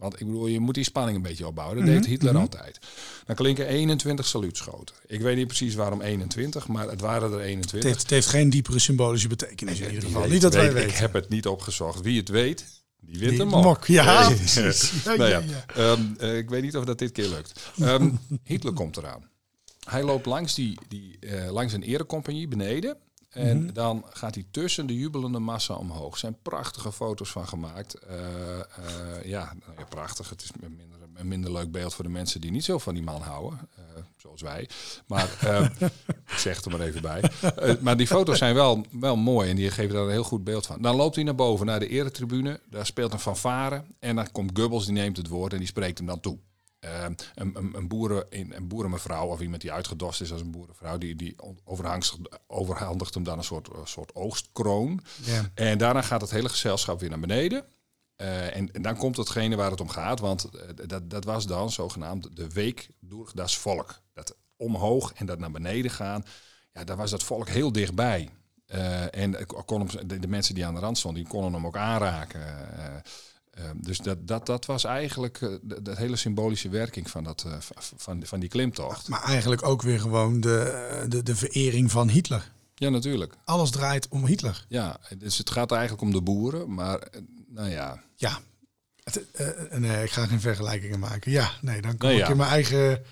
Want 0.00 0.20
ik 0.20 0.26
bedoel, 0.26 0.46
je 0.46 0.60
moet 0.60 0.74
die 0.74 0.84
spanning 0.84 1.16
een 1.16 1.22
beetje 1.22 1.46
opbouwen. 1.46 1.76
Dat 1.76 1.86
deed 1.86 2.00
mhm, 2.00 2.08
Hitler 2.08 2.32
mhm. 2.32 2.42
altijd. 2.42 2.78
Dan 3.26 3.36
klinken 3.36 3.66
21 3.66 4.26
saluutschoten. 4.26 4.94
Ik 5.06 5.20
weet 5.20 5.36
niet 5.36 5.46
precies 5.46 5.74
waarom 5.74 6.00
21, 6.00 6.68
maar 6.68 6.88
het 6.88 7.00
waren 7.00 7.32
er 7.32 7.40
21. 7.40 7.72
Het 7.72 7.82
heeft, 7.82 8.00
het 8.00 8.10
heeft 8.10 8.26
geen 8.26 8.50
diepere 8.50 8.78
symbolische 8.78 9.28
betekenis 9.28 9.80
in 9.80 9.86
ieder 9.86 10.02
geval. 10.02 10.28
niet 10.28 10.40
dat 10.40 10.54
wij 10.54 10.72
weten. 10.72 10.88
Ik 10.88 10.96
heb 10.96 11.12
het 11.12 11.28
niet 11.28 11.46
opgezocht. 11.46 12.00
Wie 12.00 12.18
het 12.18 12.28
weet, 12.28 12.64
die 13.00 13.18
wint 13.18 13.36
de 13.36 13.44
mok. 13.44 13.86
Ja, 13.86 14.30
precies. 14.30 14.92
Ja, 15.04 15.14
nou 15.14 15.30
ja, 15.30 15.42
um, 15.78 16.16
uh, 16.20 16.36
ik 16.36 16.50
weet 16.50 16.62
niet 16.62 16.76
of 16.76 16.84
dat 16.84 16.98
dit 16.98 17.12
keer 17.12 17.28
lukt. 17.28 17.70
Um, 17.80 18.18
Hitler 18.44 18.72
komt 18.72 18.96
eraan. 18.96 19.28
Hij 19.88 20.02
loopt 20.02 20.26
langs, 20.26 20.54
die, 20.54 20.78
die, 20.88 21.16
uh, 21.20 21.50
langs 21.50 21.72
een 21.72 21.82
erecompagnie 21.82 22.48
beneden. 22.48 22.96
En 23.30 23.64
mhm. 23.64 23.72
dan 23.72 24.04
gaat 24.10 24.34
hij 24.34 24.44
tussen 24.50 24.86
de 24.86 24.96
jubelende 24.96 25.38
massa 25.38 25.74
omhoog. 25.74 26.12
Er 26.12 26.18
zijn 26.18 26.36
prachtige 26.42 26.92
foto's 26.92 27.30
van 27.30 27.48
gemaakt. 27.48 27.96
Uh, 28.10 28.16
uh, 28.16 29.24
ja, 29.24 29.54
nou 29.66 29.78
ja, 29.78 29.84
prachtig. 29.84 30.28
Het 30.28 30.42
is 30.42 30.50
een 30.60 30.76
minder, 30.76 30.98
een 31.14 31.28
minder 31.28 31.52
leuk 31.52 31.70
beeld 31.70 31.94
voor 31.94 32.04
de 32.04 32.10
mensen 32.10 32.40
die 32.40 32.50
niet 32.50 32.64
zo 32.64 32.78
van 32.78 32.94
die 32.94 33.02
man 33.02 33.20
houden. 33.20 33.58
Uh, 33.78 33.84
zoals 34.16 34.42
wij. 34.42 34.68
Maar 35.06 35.24
ik 36.26 36.36
zeg 36.36 36.56
het 36.56 36.64
er 36.64 36.70
maar 36.70 36.80
even 36.80 37.02
bij. 37.02 37.22
maar 37.80 37.96
die 37.96 38.06
foto's 38.06 38.38
zijn 38.38 38.54
wel, 38.54 38.84
wel 38.90 39.16
mooi 39.16 39.50
en 39.50 39.56
die 39.56 39.70
geven 39.70 39.94
daar 39.94 40.04
een 40.04 40.10
heel 40.10 40.22
goed 40.22 40.44
beeld 40.44 40.66
van. 40.66 40.82
Dan 40.82 40.96
loopt 40.96 41.14
hij 41.14 41.24
naar 41.24 41.34
boven, 41.34 41.66
naar 41.66 41.80
de 41.80 41.88
eretribune. 41.88 42.60
Daar 42.70 42.86
speelt 42.86 43.12
een 43.12 43.18
fanfare. 43.18 43.84
En 43.98 44.16
dan 44.16 44.32
komt 44.32 44.58
Goebbels, 44.58 44.84
die 44.84 44.94
neemt 44.94 45.16
het 45.16 45.28
woord 45.28 45.52
en 45.52 45.58
die 45.58 45.68
spreekt 45.68 45.98
hem 45.98 46.06
dan 46.06 46.20
toe. 46.20 46.38
Uh, 46.84 47.02
een, 47.02 47.16
een, 47.34 47.76
een, 47.76 47.88
boeren, 47.88 48.26
een 48.30 48.68
boerenmevrouw 48.68 49.26
of 49.26 49.40
iemand 49.40 49.62
die 49.62 49.72
uitgedost 49.72 50.20
is 50.20 50.32
als 50.32 50.40
een 50.40 50.50
boerenvrouw, 50.50 50.98
die, 50.98 51.16
die 51.16 51.36
overhandigt 52.46 53.14
hem 53.14 53.24
dan 53.24 53.38
een 53.38 53.44
soort, 53.44 53.68
een 53.68 53.86
soort 53.86 54.14
oogstkroon. 54.14 55.00
En 55.54 55.78
daarna 55.78 56.02
gaat 56.02 56.20
het 56.20 56.30
hele 56.30 56.48
gezelschap 56.48 57.00
weer 57.00 57.10
naar 57.10 57.20
beneden. 57.20 57.64
Uh, 58.16 58.56
en, 58.56 58.72
en, 58.72 58.82
dan 58.82 58.96
komt 58.96 59.16
hetgene 59.16 59.56
waar 59.56 59.70
het 59.70 59.80
om 59.80 59.88
gaat, 59.88 60.20
want 60.20 60.48
uh, 60.54 60.86
dat, 60.86 61.10
dat 61.10 61.24
was 61.24 61.46
dan 61.46 61.70
zogenaamd 61.70 62.36
de 62.36 62.48
week 62.48 62.88
door 63.00 63.30
das 63.34 63.58
volk. 63.58 64.00
Dat 64.12 64.36
omhoog 64.56 65.12
en 65.12 65.26
dat 65.26 65.38
naar 65.38 65.50
beneden 65.50 65.90
gaan, 65.90 66.24
ja, 66.72 66.84
daar 66.84 66.96
was 66.96 67.10
dat 67.10 67.22
volk 67.22 67.48
heel 67.48 67.72
dichtbij. 67.72 68.28
Uh, 68.66 69.14
en 69.14 69.46
kon 69.46 69.86
hem, 69.86 70.08
de, 70.08 70.18
de, 70.18 70.28
mensen 70.28 70.54
die 70.54 70.66
aan 70.66 70.74
de 70.74 70.80
rand 70.80 70.98
stonden, 70.98 71.22
die 71.22 71.32
konden 71.32 71.52
hem 71.52 71.66
ook 71.66 71.76
aanraken. 71.76 72.40
Ehm, 73.50 73.76
dus 73.76 73.98
dat, 73.98 74.26
dat, 74.26 74.46
dat 74.46 74.66
was 74.66 74.84
eigenlijk 74.84 75.40
uh, 75.40 75.54
de, 75.62 75.96
hele 75.96 76.16
symbolische 76.16 76.68
werking 76.68 77.10
van, 77.10 77.24
dat, 77.24 77.44
uh, 77.46 77.52
van, 77.96 78.26
van 78.26 78.40
die 78.40 78.48
klimtocht. 78.48 79.08
Maar 79.08 79.22
eigenlijk 79.22 79.66
ook 79.66 79.82
weer 79.82 80.00
gewoon 80.00 80.40
de, 80.40 81.04
de, 81.08 81.22
de 81.22 81.36
verering 81.36 81.90
van 81.90 82.08
Hitler. 82.08 82.52
Ja, 82.74 82.88
natuurlijk. 82.88 83.34
Alles 83.44 83.70
draait 83.70 84.08
om 84.08 84.26
Hitler. 84.26 84.64
Ja, 84.68 85.00
dus 85.18 85.38
het 85.38 85.50
gaat 85.50 85.72
eigenlijk 85.72 86.02
om 86.02 86.12
de 86.12 86.20
boeren, 86.20 86.74
maar 86.74 87.08
uh, 87.14 87.20
nou 87.48 87.68
ja. 87.68 88.02
Ja, 88.16 88.38
het, 89.02 89.24
nee, 89.78 90.02
ik 90.02 90.10
ga 90.10 90.26
geen 90.26 90.40
vergelijkingen 90.40 90.98
maken. 90.98 91.30
Ja, 91.30 91.50
nee, 91.60 91.80
dan 91.80 91.96
kom 91.96 92.08
nee, 92.08 92.20
ik 92.20 92.28
in 92.28 92.36
mijn 92.36 92.50
eigen 92.50 93.02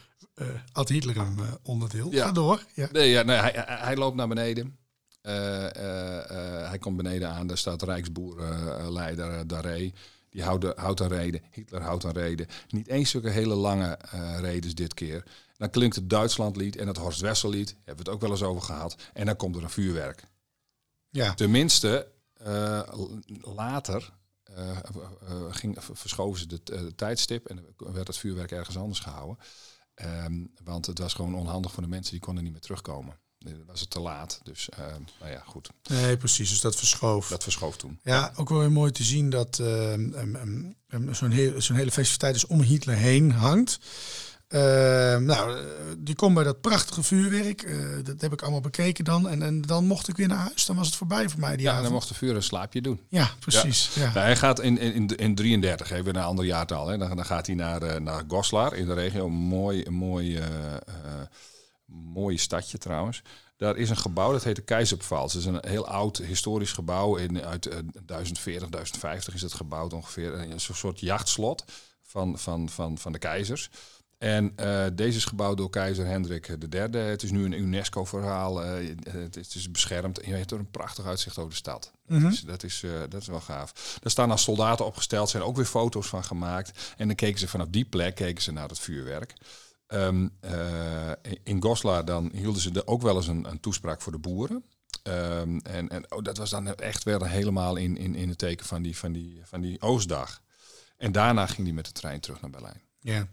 ad 0.73 0.88
Hitler 0.88 1.16
onderdeel. 1.62 2.12
Ja. 2.12 2.26
Ga 2.26 2.33
door. 2.33 2.64
Ja. 2.75 2.88
Nee, 2.92 3.11
ja, 3.11 3.23
nee, 3.23 3.37
hij, 3.37 3.64
hij 3.66 3.97
loopt 3.97 4.16
naar 4.16 4.28
beneden. 4.28 4.78
hij 5.23 6.78
komt 6.80 6.97
beneden 6.97 7.28
aan, 7.28 7.47
daar 7.47 7.59
staat 7.59 7.83
Rijksboerenleider 7.83 9.47
Daré. 9.47 9.92
Die 10.31 10.43
houden, 10.43 10.81
houdt 10.81 11.01
een 11.01 11.09
reden. 11.09 11.43
Hitler 11.51 11.83
houdt 11.83 12.05
een 12.05 12.13
reden. 12.13 12.47
Niet 12.69 12.89
eens 12.89 13.11
zulke 13.11 13.31
hele 13.31 13.55
lange 13.55 13.99
uh, 14.15 14.39
redens 14.41 14.75
dit 14.75 14.95
keer. 14.95 15.25
Dan 15.57 15.71
klinkt 15.71 15.97
het 15.97 16.11
Duitslandlied 16.11 16.77
en 16.77 16.87
het 16.87 16.97
Horst 16.97 17.21
Wessellied. 17.21 17.69
Hebben 17.69 17.95
we 17.95 18.03
het 18.03 18.09
ook 18.09 18.21
wel 18.21 18.31
eens 18.31 18.43
over 18.43 18.63
gehad. 18.63 18.97
En 19.13 19.27
dan 19.27 19.37
komt 19.37 19.57
er 19.57 19.63
een 19.63 19.71
vuurwerk. 19.71 20.29
Ja. 21.11 21.35
Tenminste, 21.35 22.13
uh, 22.47 22.83
later 23.41 24.13
uh, 24.59 24.79
ging, 25.51 25.77
verschoven 25.81 26.41
ze 26.41 26.47
de 26.47 26.95
tijdstip 26.95 27.47
en 27.47 27.65
werd 27.77 28.07
het 28.07 28.17
vuurwerk 28.17 28.51
ergens 28.51 28.79
anders 28.79 29.01
gehouden. 29.01 29.39
Um, 30.25 30.51
want 30.65 30.87
het 30.87 30.99
was 30.99 31.15
gewoon 31.15 31.35
onhandig 31.35 31.73
voor 31.73 31.83
de 31.83 31.89
mensen, 31.89 32.13
die 32.13 32.21
konden 32.21 32.43
niet 32.43 32.53
meer 32.53 32.63
terugkomen 32.63 33.19
was 33.66 33.80
het 33.80 33.90
te 33.90 34.00
laat. 34.00 34.40
Dus 34.42 34.68
uh, 34.78 34.85
nou 35.21 35.33
ja, 35.33 35.42
goed. 35.47 35.71
Nee, 35.90 36.16
precies. 36.16 36.49
Dus 36.49 36.61
dat 36.61 36.76
verschoof. 36.76 37.28
Dat 37.28 37.42
verschoof 37.42 37.76
toen. 37.76 37.99
Ja, 38.02 38.33
ook 38.37 38.49
wel 38.49 38.59
weer 38.59 38.73
mooi 38.73 38.92
te 38.92 39.02
zien 39.02 39.30
dat 39.30 39.59
uh, 39.61 39.92
um, 39.92 40.76
um, 40.90 41.14
zo'n 41.14 41.30
heel, 41.30 41.61
zo'n 41.61 41.76
hele 41.76 41.90
festiviteit 41.90 42.33
dus 42.33 42.47
om 42.47 42.61
Hitler 42.61 42.97
heen 42.97 43.33
hangt. 43.33 43.78
Ehm, 44.49 45.25
nou, 45.25 45.59
eh, 45.59 45.64
die 45.99 46.14
komt 46.14 46.35
bij 46.35 46.45
dat 46.45 46.61
prachtige 46.61 47.02
vuurwerk. 47.02 47.62
Eh, 47.62 47.76
dat 48.04 48.21
heb 48.21 48.33
ik 48.33 48.42
allemaal 48.42 48.61
bekeken 48.61 49.04
dan. 49.04 49.28
En, 49.28 49.42
en 49.42 49.61
dan 49.61 49.85
mocht 49.85 50.09
ik 50.09 50.16
weer 50.16 50.28
naar 50.28 50.38
huis. 50.38 50.66
Dan 50.66 50.76
was 50.76 50.87
het 50.87 50.97
voorbij 50.97 51.28
voor 51.28 51.40
mij 51.40 51.57
die 51.57 51.64
Ja, 51.64 51.71
avond. 51.71 51.85
dan 51.85 51.92
mocht 51.92 52.09
de 52.09 52.14
vuur 52.14 52.35
een 52.37 52.42
slaapje 52.42 52.80
doen. 52.80 53.00
Ja, 53.09 53.30
precies. 53.38 53.90
Ja. 53.95 54.04
Nou, 54.04 54.18
hij 54.18 54.37
gaat 54.37 54.61
in, 54.61 54.78
in, 54.78 54.92
in, 54.95 55.07
in 55.07 55.35
33, 55.35 55.90
even 55.90 56.12
naar 56.12 56.23
een 56.23 56.28
ander 56.28 56.45
jaartal. 56.45 56.88
Hè. 56.88 56.99
Dan, 56.99 57.16
dan 57.16 57.25
gaat 57.25 57.47
hij 57.47 57.54
naar, 57.54 57.83
eh, 57.83 58.00
naar 58.00 58.23
Goslar 58.28 58.75
in 58.75 58.87
de 58.87 58.95
regio. 58.95 59.26
Een 59.26 59.33
mooi, 59.33 59.85
een 59.85 59.95
mooi, 59.95 60.37
eh, 60.37 60.75
eh, 60.75 60.83
mooie 61.92 62.37
stadje 62.38 62.78
trouwens. 62.78 63.23
Daar 63.57 63.76
is 63.76 63.90
een 63.90 63.97
gebouw, 63.97 64.33
dat 64.33 64.45
heet 64.45 64.57
de 64.57 64.62
Keizerpfalz. 64.62 65.33
Dat 65.33 65.42
is 65.42 65.49
een 65.49 65.64
heel 65.68 65.87
oud 65.88 66.16
historisch 66.18 66.73
gebouw. 66.73 67.16
In, 67.16 67.42
uit 67.45 67.66
eh, 67.66 67.78
1040, 68.04 68.68
1050 68.68 69.35
is 69.35 69.42
het 69.42 69.52
gebouwd 69.54 69.92
ongeveer. 69.92 70.35
Een 70.35 70.61
soort- 70.61 71.00
jachtslot 71.00 71.64
van, 72.02 72.38
van, 72.38 72.68
van, 72.68 72.99
van 72.99 73.12
de 73.12 73.18
keizers. 73.18 73.71
En 74.18 74.52
eh, 74.57 74.85
deze 74.92 75.16
is 75.16 75.25
gebouwd 75.25 75.57
door 75.57 75.71
keizer 75.71 76.07
Hendrik 76.07 76.49
III. 76.49 76.97
Het 76.97 77.23
is 77.23 77.30
nu 77.30 77.45
een 77.45 77.52
UNESCO-verhaal. 77.61 78.62
eh, 78.64 78.88
het, 79.11 79.37
is- 79.37 79.47
het 79.47 79.54
is 79.54 79.71
beschermd. 79.71 80.18
En 80.21 80.30
je 80.30 80.37
hebt 80.37 80.50
er 80.50 80.59
een 80.59 80.71
prachtig 80.71 81.04
uitzicht 81.07 81.38
over 81.38 81.50
de 81.50 81.57
stad. 81.57 81.92
Mhm. 82.07 82.23
dat, 82.23 82.33
is, 82.33 82.40
dat, 82.40 82.62
is, 82.62 82.83
eh, 82.83 82.90
dat 83.09 83.21
is 83.21 83.26
wel 83.26 83.40
gaaf. 83.40 83.97
Daar 84.00 84.11
staan 84.11 84.30
als 84.30 84.42
soldaten 84.42 84.87
opgesteld. 84.87 85.30
zijn 85.30 85.42
ook 85.42 85.57
weer 85.57 85.64
foto's 85.64 86.07
van 86.07 86.25
gemaakt. 86.25 86.95
En 86.97 87.07
dan 87.07 87.16
keken 87.16 87.38
ze 87.38 87.49
vanaf 87.49 87.66
die 87.71 87.85
plek 87.85 88.14
keken 88.14 88.42
ze 88.42 88.52
naar 88.52 88.68
het 88.68 88.78
vuurwerk. 88.78 89.35
Ehm, 89.88 90.28
eh, 90.40 91.11
in 91.42 91.62
Goslar 91.62 92.04
dan 92.04 92.30
hielden 92.35 92.62
ze 92.62 92.71
de, 92.71 92.87
ook 92.87 93.02
wel 93.02 93.16
eens 93.16 93.26
een, 93.26 93.50
een 93.50 93.61
toespraak 93.61 94.00
voor 94.02 94.12
de 94.12 94.18
boeren. 94.18 94.64
Ehm, 95.02 95.59
en 95.59 95.88
en 95.88 96.12
oh, 96.12 96.23
dat 96.23 96.37
was 96.37 96.50
dan 96.50 96.75
echt 96.75 97.04
weer 97.04 97.26
helemaal 97.26 97.76
in, 97.76 97.97
in, 97.97 98.14
in 98.14 98.28
het 98.28 98.38
teken 98.38 98.66
van 98.66 98.83
die, 98.83 98.97
van, 98.97 99.12
die, 99.12 99.40
van 99.45 99.61
die 99.61 99.80
Oostdag. 99.80 100.40
En 100.97 101.12
daarna 101.12 101.47
ging 101.47 101.66
hij 101.66 101.76
met 101.76 101.85
de 101.85 101.92
trein 101.92 102.21
terug 102.21 102.40
naar 102.40 102.50
Berlijn. 102.50 102.83
Ja. 103.00 103.28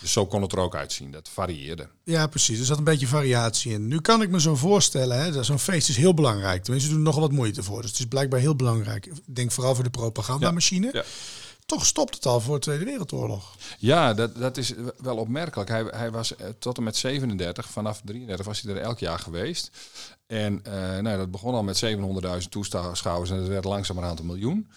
Dus 0.00 0.12
zo 0.12 0.26
kon 0.26 0.42
het 0.42 0.52
er 0.52 0.58
ook 0.58 0.74
uitzien. 0.74 1.10
Dat 1.10 1.28
varieerde. 1.28 1.88
Ja, 2.04 2.26
precies. 2.26 2.58
Er 2.58 2.64
zat 2.64 2.78
een 2.78 2.84
beetje 2.84 3.06
variatie 3.06 3.72
in. 3.72 3.88
Nu 3.88 4.00
kan 4.00 4.22
ik 4.22 4.30
me 4.30 4.40
zo 4.40 4.56
voorstellen, 4.56 5.22
hè, 5.22 5.32
dat 5.32 5.46
zo'n 5.46 5.58
feest 5.58 5.88
is 5.88 5.96
heel 5.96 6.14
belangrijk. 6.14 6.62
Tenminste, 6.62 6.88
ze 6.88 6.94
doen 6.96 7.04
er 7.04 7.10
nogal 7.12 7.28
wat 7.28 7.36
moeite 7.36 7.62
voor. 7.62 7.80
Dus 7.80 7.90
het 7.90 8.00
is 8.00 8.06
blijkbaar 8.06 8.40
heel 8.40 8.56
belangrijk. 8.56 9.06
Ik 9.06 9.34
denk 9.34 9.52
vooral 9.52 9.74
voor 9.74 9.84
de 9.84 9.90
propagandamachine. 9.90 10.90
Ja. 10.92 11.04
Toch 11.70 11.86
stopt 11.86 12.14
het 12.14 12.26
al 12.26 12.40
voor 12.40 12.54
de 12.54 12.60
Tweede 12.60 12.84
Wereldoorlog. 12.84 13.54
Ja, 13.78 14.14
dat, 14.14 14.36
dat 14.36 14.56
is 14.56 14.72
wel 14.96 15.16
opmerkelijk. 15.16 15.68
Hij, 15.68 15.82
hij 15.90 16.10
was 16.10 16.36
eh, 16.36 16.46
tot 16.58 16.76
en 16.76 16.82
met 16.82 16.96
37, 16.96 17.68
vanaf 17.68 18.00
33 18.04 18.46
was 18.46 18.60
hij 18.60 18.74
er 18.74 18.80
elk 18.80 18.98
jaar 18.98 19.18
geweest. 19.18 19.70
En 20.26 20.60
eh, 20.64 20.72
nou, 20.98 21.16
dat 21.16 21.30
begon 21.30 21.54
al 21.54 21.62
met 21.62 21.84
700.000 21.84 22.48
toeschouwers 22.48 23.30
en 23.30 23.36
dat 23.38 23.46
werd 23.48 23.64
langzamerhand 23.64 24.18
een 24.18 24.26
miljoen. 24.26 24.70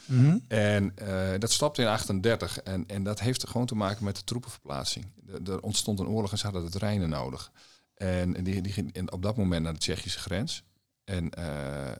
En 0.47 0.91
eh, 0.95 1.39
dat 1.39 1.51
stopte 1.51 1.81
in 1.81 1.87
38 1.87 2.61
en, 2.61 2.83
en 2.87 3.03
dat 3.03 3.19
heeft 3.19 3.47
gewoon 3.49 3.67
te 3.67 3.75
maken 3.75 4.03
met 4.03 4.15
de 4.15 4.23
troepenverplaatsing. 4.23 5.05
Er- 5.47 5.61
ontstond 5.61 5.99
een 5.99 6.07
oorlog 6.07 6.31
en 6.31 6.37
ze 6.37 6.43
hadden 6.45 6.65
de 6.65 6.77
treinen 6.77 7.09
nodig. 7.09 7.51
En 7.95 8.43
die, 8.43 8.61
die 8.61 8.71
ging 8.73 8.93
in- 8.93 9.11
op 9.11 9.21
dat 9.21 9.37
moment 9.37 9.63
naar 9.63 9.73
de 9.73 9.79
Tsjechische 9.79 10.19
grens. 10.19 10.63
En 11.03 11.29
eh, 11.29 11.91
eh, 11.91 11.95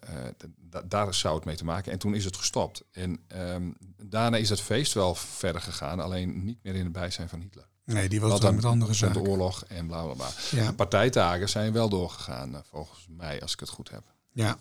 da- 0.58 0.82
daar 0.82 1.14
zou 1.14 1.36
het 1.36 1.46
mee 1.46 1.56
te 1.56 1.66
maken. 1.66 1.92
En 1.92 2.00
toen 2.00 2.16
is 2.16 2.26
het 2.26 2.38
gestopt. 2.38 2.84
En 2.92 3.20
ehm, 3.28 3.72
daarna 4.04 4.38
is 4.38 4.50
het 4.50 4.62
feest 4.62 4.94
wel 4.94 5.16
verder 5.16 5.62
gegaan, 5.62 6.00
alleen 6.00 6.44
niet 6.46 6.58
meer 6.64 6.76
in 6.76 6.84
het 6.84 6.92
bijzijn 6.92 7.30
van 7.30 7.40
Hitler. 7.40 7.68
Nee, 7.86 8.10
die 8.10 8.22
was 8.22 8.40
dan 8.40 8.56
met 8.56 8.66
andere 8.66 8.94
stond 8.94 9.14
de 9.14 9.20
zaken. 9.20 9.32
oorlog 9.32 9.64
en 9.68 9.88
bla 9.88 10.04
bla 10.04 10.14
bla. 10.14 10.30
Ja. 10.52 10.68
De 10.68 10.74
partijtagen 10.74 11.50
zijn 11.50 11.74
wel 11.74 11.90
doorgegaan, 11.90 12.56
eh, 12.56 12.62
volgens 12.70 13.06
mij, 13.10 13.42
als 13.42 13.54
ik 13.54 13.60
het 13.60 13.70
goed 13.70 13.90
heb. 13.90 14.04
Ja, 14.32 14.58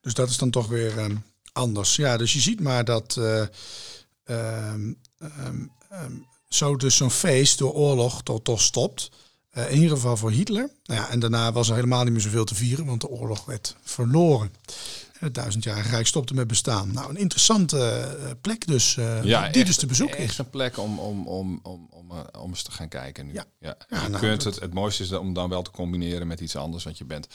dus 0.00 0.14
dat 0.14 0.28
is 0.28 0.36
dan 0.36 0.50
toch 0.50 0.66
weer 0.68 0.98
ehm, 0.98 1.16
anders. 1.52 1.96
Ja, 1.96 2.16
dus 2.16 2.32
je 2.32 2.40
ziet 2.40 2.60
maar 2.60 2.84
dat 2.84 3.16
eh, 3.16 3.46
ehm, 4.24 4.92
zo 6.48 6.76
dus 6.76 6.96
zo'n 6.96 7.10
feest 7.10 7.58
door 7.58 7.72
oorlog 7.72 8.22
toch, 8.22 8.42
toch 8.42 8.60
stopt. 8.60 9.10
Eh, 9.58 9.70
in 9.70 9.76
ieder 9.80 9.96
geval 9.96 10.16
voor 10.16 10.30
Hitler. 10.30 10.70
Nou 10.84 11.00
ja, 11.00 11.08
en 11.10 11.20
daarna 11.20 11.52
was 11.52 11.68
er 11.68 11.74
helemaal 11.74 12.04
niet 12.04 12.12
meer 12.12 12.20
zoveel 12.22 12.44
te 12.44 12.54
vieren, 12.54 12.84
want 12.86 13.00
de 13.00 13.08
oorlog 13.08 13.44
werd 13.44 13.76
verloren. 13.82 14.52
En 15.12 15.24
het 15.26 15.34
duizendjarige 15.34 15.88
rijk 15.88 16.06
stopte 16.06 16.34
met 16.34 16.46
bestaan. 16.46 16.92
Nou, 16.92 17.10
een 17.10 17.16
interessante 17.16 17.78
eh, 17.88 18.30
plek 18.40 18.66
dus, 18.66 18.96
eh, 18.96 19.22
die 19.22 19.34
echt- 19.36 19.66
dus 19.66 19.76
te 19.76 19.86
bezoeken 19.86 20.16
echt 20.18 20.30
is. 20.30 20.38
een 20.38 20.50
plek 20.50 20.78
om, 20.78 20.98
om, 20.98 21.26
om, 21.26 21.60
om, 21.62 21.88
om, 21.90 22.10
om 22.40 22.48
eens 22.48 22.62
te 22.62 22.70
gaan 22.70 22.88
kijken 22.88 23.26
nu. 23.26 23.32
Ja. 23.32 23.44
Ja. 23.60 23.76
Ja, 23.88 24.02
je 24.02 24.08
nou, 24.08 24.22
kunt 24.22 24.44
het, 24.44 24.60
het 24.60 24.74
mooiste 24.74 25.02
is 25.02 25.12
om 25.12 25.32
dan 25.34 25.48
wel 25.48 25.62
te 25.62 25.70
combineren 25.70 26.26
met 26.26 26.40
iets 26.40 26.56
anders. 26.56 26.84
Want 26.84 26.98
je 26.98 27.04
bent, 27.04 27.26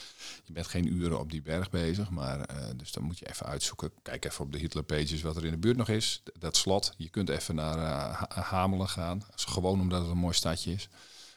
je 0.44 0.54
bent 0.54 0.68
geen 0.68 0.94
uren 0.94 1.20
op 1.20 1.32
die 1.32 1.42
berg 1.42 1.70
bezig. 1.70 2.10
Maar 2.10 2.46
dus 2.76 2.92
dan 2.92 3.04
moet 3.04 3.20
je 3.20 3.30
even 3.30 3.46
uitzoeken. 3.46 3.92
Kijk 4.02 4.26
even 4.26 4.46
op 4.46 4.52
de 4.52 4.58
Hitler 4.58 4.84
pages 4.84 5.22
wat 5.22 5.36
er 5.36 5.46
in 5.46 5.52
de 5.52 5.58
buurt 5.58 5.78
nog 5.78 5.90
is. 5.90 6.24
Dat 6.40 6.58
slot. 6.58 6.94
Je 6.98 7.10
kunt 7.10 7.30
even 7.30 7.56
naar 7.56 7.78
Ha- 7.78 8.28
Hamelen 8.42 8.90
gaan. 8.90 9.24
Gewoon 9.36 9.80
omdat 9.82 10.02
het 10.02 10.10
een 10.10 10.18
mooi 10.18 10.34
stadje 10.34 10.72
is. 10.72 10.90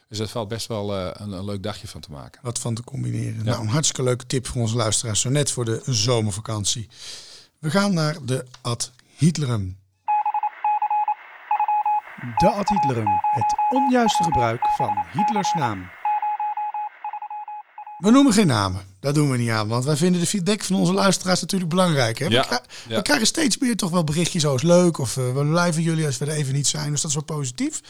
Dus 0.07 0.17
dat 0.17 0.29
valt 0.29 0.47
best 0.47 0.67
wel 0.67 0.95
eh, 0.95 1.09
een, 1.13 1.31
een 1.31 1.45
leuk 1.45 1.63
dagje 1.63 1.87
van 1.87 2.01
te 2.01 2.11
maken. 2.11 2.39
wat 2.43 2.59
van 2.59 2.73
te 2.73 2.83
combineren. 2.83 3.37
Ja. 3.37 3.43
Nou, 3.43 3.61
een 3.61 3.67
hartstikke 3.67 4.03
leuke 4.03 4.25
tip 4.25 4.47
voor 4.47 4.61
onze 4.61 4.75
luisteraars, 4.75 5.21
zo 5.21 5.29
net 5.29 5.51
voor 5.51 5.65
de 5.65 5.81
zomervakantie. 5.85 6.89
We 7.59 7.69
gaan 7.69 7.93
naar 7.93 8.17
de 8.25 8.45
Ad 8.61 8.91
Hitlerum. 9.17 9.77
De 12.37 12.49
ad 12.49 12.69
Hitlerum, 12.69 13.07
het 13.31 13.55
onjuiste 13.69 14.23
gebruik 14.23 14.61
van 14.75 15.05
Hitlers 15.13 15.53
naam. 15.53 15.96
We 17.97 18.11
noemen 18.11 18.33
geen 18.33 18.47
namen. 18.47 18.81
Dat 18.99 19.15
doen 19.15 19.31
we 19.31 19.37
niet 19.37 19.49
aan, 19.49 19.67
want 19.67 19.85
wij 19.85 19.95
vinden 19.95 20.21
de 20.21 20.27
feedback 20.27 20.63
van 20.63 20.75
onze 20.75 20.93
luisteraars 20.93 21.41
natuurlijk 21.41 21.69
belangrijk. 21.69 22.19
Hè? 22.19 22.25
Ja, 22.25 22.41
We, 22.41 22.47
kri- 22.47 22.57
ja. 22.87 22.95
we 22.95 23.01
krijgen 23.01 23.27
steeds 23.27 23.57
meer 23.57 23.75
toch 23.75 23.89
wel 23.89 24.03
berichtjes 24.03 24.41
zoals 24.41 24.61
leuk 24.61 24.97
of 24.97 25.17
eh, 25.17 25.33
we 25.33 25.45
blijven 25.45 25.81
jullie 25.81 26.05
als 26.05 26.17
we 26.17 26.25
er 26.25 26.31
even 26.31 26.53
niet 26.53 26.67
zijn. 26.67 26.91
Dus 26.91 27.01
dat 27.01 27.09
is 27.09 27.15
wel 27.15 27.37
positief. 27.37 27.81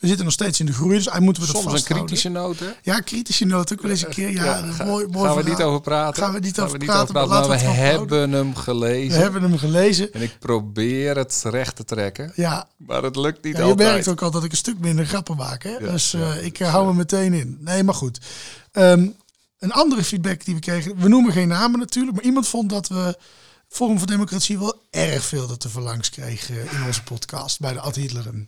We 0.00 0.06
zitten 0.06 0.24
nog 0.24 0.34
steeds 0.34 0.60
in 0.60 0.66
de 0.66 0.72
groei, 0.72 0.94
dus 0.96 1.18
moeten 1.18 1.42
we 1.46 1.52
dat 1.52 1.62
Soms 1.62 1.88
een 1.88 1.96
kritische 1.96 2.28
noot, 2.28 2.58
hè? 2.58 2.66
Ja, 2.82 3.00
kritische 3.00 3.44
noot 3.44 3.72
ook 3.72 3.82
wel 3.82 3.90
eens 3.90 4.04
een 4.04 4.10
keer. 4.10 4.30
Ja, 4.30 4.44
Ja, 4.44 4.62
een 4.62 4.72
ga- 4.72 4.84
mooi, 4.84 5.06
mooi 5.10 5.26
gaan 5.28 5.36
we 5.44 5.48
niet 5.50 5.62
over 5.62 5.80
praten? 5.80 6.22
Gaan 6.22 6.32
we 6.32 6.38
niet 6.38 6.60
over 6.60 6.78
we 6.78 6.84
praten, 6.84 7.14
maar 7.14 7.48
we 7.48 7.56
hebben 7.56 8.32
hem 8.32 8.54
gelezen. 8.56 9.16
We 9.16 9.22
hebben 9.22 9.42
hem 9.42 9.58
gelezen. 9.58 10.12
En 10.12 10.22
ik 10.22 10.36
probeer 10.38 11.16
het 11.16 11.42
recht 11.46 11.76
te 11.76 11.84
trekken. 11.84 12.32
Ja, 12.34 12.68
Maar 12.76 13.02
het 13.02 13.16
lukt 13.16 13.44
niet 13.44 13.56
Ja, 13.56 13.62
je 13.62 13.70
altijd. 13.70 13.88
merkt 13.92 14.08
ook 14.08 14.22
al 14.22 14.30
dat 14.30 14.44
ik 14.44 14.50
een 14.50 14.56
stuk 14.56 14.78
minder 14.78 15.06
grappen 15.06 15.36
maak. 15.36 15.62
Hè? 15.62 15.78
Dus 15.78 16.14
eh, 16.14 16.44
ik 16.44 16.58
eh, 16.60 16.70
hou 16.70 16.86
me 16.86 16.94
meteen 16.94 17.32
in. 17.32 17.58
Nee, 17.60 17.82
maar 17.82 17.94
goed. 17.94 18.18
Ehm, 18.72 19.06
een 19.58 19.72
andere 19.72 20.04
feedback 20.04 20.44
die 20.44 20.54
we 20.54 20.60
kregen. 20.60 20.96
We 20.96 21.08
noemen 21.08 21.32
geen 21.32 21.48
namen 21.48 21.78
natuurlijk. 21.78 22.16
Maar 22.16 22.24
iemand 22.24 22.48
vond 22.48 22.70
dat 22.70 22.88
we 22.88 23.18
Forum 23.68 23.98
voor 23.98 24.06
Democratie 24.06 24.58
wel 24.58 24.82
erg 24.90 25.24
veel 25.24 25.46
dat 25.46 25.60
te 25.60 25.68
verlangs 25.68 26.10
kregen 26.10 26.70
in 26.70 26.84
onze 26.86 27.02
podcast. 27.02 27.60
Bij 27.60 27.72
de 27.72 27.80
Ad. 27.80 27.96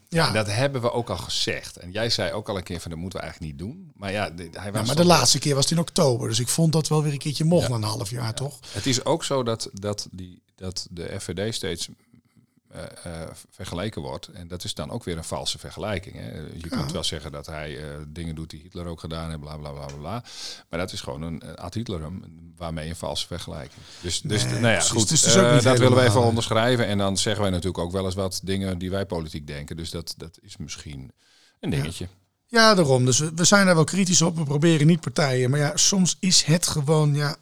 Ja, 0.09 0.27
En 0.29 0.33
dat 0.33 0.47
hebben 0.47 0.81
we 0.83 0.93
ook 0.93 1.11
al 1.11 1.17
gezegd. 1.17 1.77
En 1.77 1.91
jij 1.91 2.11
zei 2.11 2.33
ook 2.33 2.49
al 2.49 2.57
een 2.57 2.63
keer 2.63 2.81
van 2.81 2.91
dat 2.91 3.01
moeten 3.01 3.19
we 3.21 3.25
eigenlijk 3.25 3.53
niet 3.53 3.63
doen. 3.69 3.91
Maar 3.95 4.13
ja, 4.13 4.23
hij 4.35 4.49
was 4.53 4.55
ja, 4.65 4.71
maar 4.73 4.85
toch- 4.85 4.95
de 4.95 5.05
laatste 5.05 5.39
keer 5.39 5.55
was 5.55 5.65
het 5.65 5.73
in 5.73 5.79
oktober. 5.79 6.29
Dus 6.29 6.39
ik 6.39 6.49
vond 6.49 6.73
dat 6.73 6.89
wel 6.89 7.03
weer 7.03 7.13
een 7.13 7.19
keertje 7.19 7.45
mocht 7.45 7.69
na 7.69 7.75
een 7.75 7.83
half 7.83 8.11
jaar, 8.11 8.35
toch? 8.35 8.59
Het 8.73 8.87
is 8.87 9.05
ook 9.05 9.25
zo 9.25 9.43
dat, 9.43 9.69
dat, 9.73 10.09
die, 10.11 10.43
dat 10.55 10.87
de 10.91 11.17
FVD 11.21 11.55
steeds 11.55 11.89
eh, 12.71 12.83
eh, 13.23 13.29
vergeleken 13.51 14.03
wordt. 14.03 14.27
En 14.27 14.49
dat 14.49 14.65
is 14.65 14.75
dan 14.75 14.91
ook 14.91 15.05
weer 15.05 15.17
een 15.17 15.25
valse 15.25 15.59
vergelijking. 15.59 16.17
Hè. 16.17 16.39
Je 16.39 16.69
kunt 16.69 16.93
wel 16.93 17.05
zeggen 17.05 17.33
dat 17.33 17.47
hij 17.47 17.79
eh, 17.79 17.99
dingen 18.09 18.35
doet 18.35 18.51
die 18.51 18.61
Hitler 18.61 18.87
ook 18.87 19.01
gedaan 19.01 19.29
heeft, 19.29 19.41
bla 19.41 19.57
bla 19.57 19.71
bla 19.71 19.87
bla. 19.87 20.25
Maar 20.71 20.79
dat 20.79 20.93
is 20.93 21.01
gewoon 21.01 21.23
een 21.23 21.43
uh, 21.45 21.53
ad 21.53 21.75
Hitlerum, 21.75 22.23
waarmee 22.57 22.89
een 22.89 22.97
valse 22.97 23.27
vergelijking. 23.27 23.83
Dus, 24.01 24.21
dus 24.21 24.45
Nee, 24.45 24.53
nou 24.53 24.67
ja, 24.67 24.73
precies. 24.73 24.91
goed. 24.91 25.09
Dus 25.09 25.35
eh, 25.35 25.63
dat 25.63 25.79
willen 25.79 25.99
we 25.99 26.05
even 26.05 26.23
onderschrijven. 26.23 26.87
En 26.87 26.99
dan 26.99 27.17
zeggen 27.17 27.43
wij 27.43 27.51
natuurlijk 27.51 27.79
ook 27.79 27.93
wel 27.93 28.05
eens 28.05 28.15
wat 28.15 28.41
dingen 28.43 28.79
die 28.79 28.91
wij 28.91 29.07
politiek 29.07 29.47
denken. 29.47 29.77
Dus 29.77 29.91
dat, 29.91 30.15
dat 30.17 30.39
is 30.43 30.57
misschien 30.57 31.13
een 31.61 31.71
dingetje. 31.71 32.09
Ja, 32.47 32.75
daarom. 32.75 33.05
Dus 33.05 33.19
we, 33.19 33.33
we 33.35 33.45
zijn 33.45 33.67
daar 33.67 33.75
wel 33.75 33.85
kritisch 33.85 34.23
op. 34.23 34.37
We 34.37 34.45
proberen 34.45 34.87
niet 34.87 35.01
partijen. 35.01 35.51
Maar 35.51 35.61
ja, 35.61 35.77
soms 35.77 36.17
is 36.21 36.43
het 36.43 36.67
gewoon, 36.67 37.15
ja, 37.15 37.37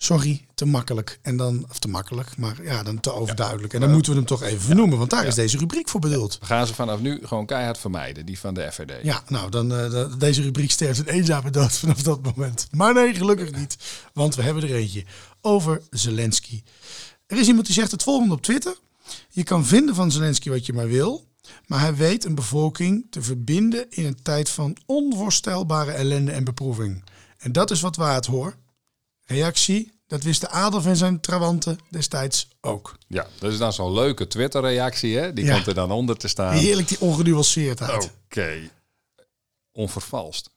sorry, 0.00 0.46
te 0.54 0.64
makkelijk. 0.64 1.18
En 1.22 1.36
dan, 1.36 1.66
of 1.70 1.78
te 1.78 1.88
makkelijk, 1.88 2.36
maar 2.36 2.62
ja, 2.62 2.82
dan 2.82 3.00
te 3.00 3.12
overduidelijk. 3.12 3.74
En 3.74 3.80
dan 3.80 3.92
moeten 3.92 4.10
we 4.12 4.16
hem 4.18 4.26
toch 4.26 4.42
even 4.42 4.60
vernoemen, 4.60 4.98
want 4.98 5.10
daar 5.10 5.26
is 5.26 5.34
deze 5.34 5.58
rubriek 5.58 5.88
voor 5.88 6.00
bedoeld. 6.00 6.36
We 6.40 6.46
gaan 6.46 6.66
ze 6.66 6.74
vanaf 6.74 7.00
nu 7.00 7.20
gewoon 7.26 7.46
keihard 7.46 7.78
vermijden, 7.78 8.26
die 8.26 8.38
van 8.38 8.54
de 8.54 8.72
FVD. 8.72 8.92
Ja, 9.02 9.22
nou, 9.28 9.50
dan 9.50 9.72
eh, 9.74 9.90
de- 9.90 10.14
deze 10.18 10.42
rubriek 10.42 10.70
sterft 10.70 10.98
een 11.00 11.08
eenzame 11.08 11.50
dood 11.50 11.72
vanaf 11.78 12.02
dat 12.02 12.22
moment. 12.22 12.66
Maar 12.70 12.94
nee, 12.94 13.14
gelukkig 13.14 13.50
niet, 13.54 13.76
want 14.12 14.34
we 14.34 14.42
hebben 14.42 14.62
er 14.62 14.74
eentje 14.74 15.04
over 15.40 15.82
Zelensky. 15.90 16.62
Er 17.26 17.38
is 17.38 17.46
iemand 17.46 17.66
die 17.66 17.74
zegt 17.74 17.90
het 17.90 18.02
volgende 18.02 18.34
op 18.34 18.42
Twitter. 18.42 18.76
Je 19.30 19.42
kan 19.42 19.64
vinden 19.66 19.94
van 19.94 20.10
Zelensky 20.12 20.50
wat 20.50 20.66
je 20.66 20.72
maar 20.72 20.88
wil, 20.88 21.26
maar 21.66 21.80
hij 21.80 21.94
weet 21.96 22.24
een 22.24 22.34
bevolking 22.34 23.06
te 23.10 23.22
verbinden 23.22 23.86
in 23.90 24.04
een 24.04 24.22
tijd 24.22 24.48
van 24.48 24.76
onvoorstelbare 24.86 25.90
ellende 25.92 26.32
en 26.32 26.44
beproeving. 26.44 27.04
En 27.38 27.52
dat 27.52 27.70
is 27.70 27.80
wat 27.80 27.96
waard 27.96 28.26
hoor. 28.26 28.56
Reactie, 29.30 29.92
dat 30.06 30.22
wist 30.22 30.40
de 30.40 30.48
Adolf 30.48 30.86
en 30.86 30.96
zijn 30.96 31.20
trawanten 31.20 31.78
destijds 31.90 32.48
ook. 32.60 32.96
Ja, 33.08 33.26
dat 33.38 33.52
is 33.52 33.58
dan 33.58 33.72
zo'n 33.72 33.92
leuke 33.92 34.26
Twitter-reactie, 34.26 35.16
hè? 35.18 35.32
Die 35.32 35.44
Ja. 35.44 35.54
komt 35.54 35.66
er 35.66 35.74
dan 35.74 35.90
onder 35.90 36.16
te 36.16 36.28
staan. 36.28 36.54
Heerlijk 36.54 36.88
die 36.88 37.00
ongenuanceerdheid. 37.00 38.10
Oké. 38.24 38.70
Onvervalst. 39.72 40.50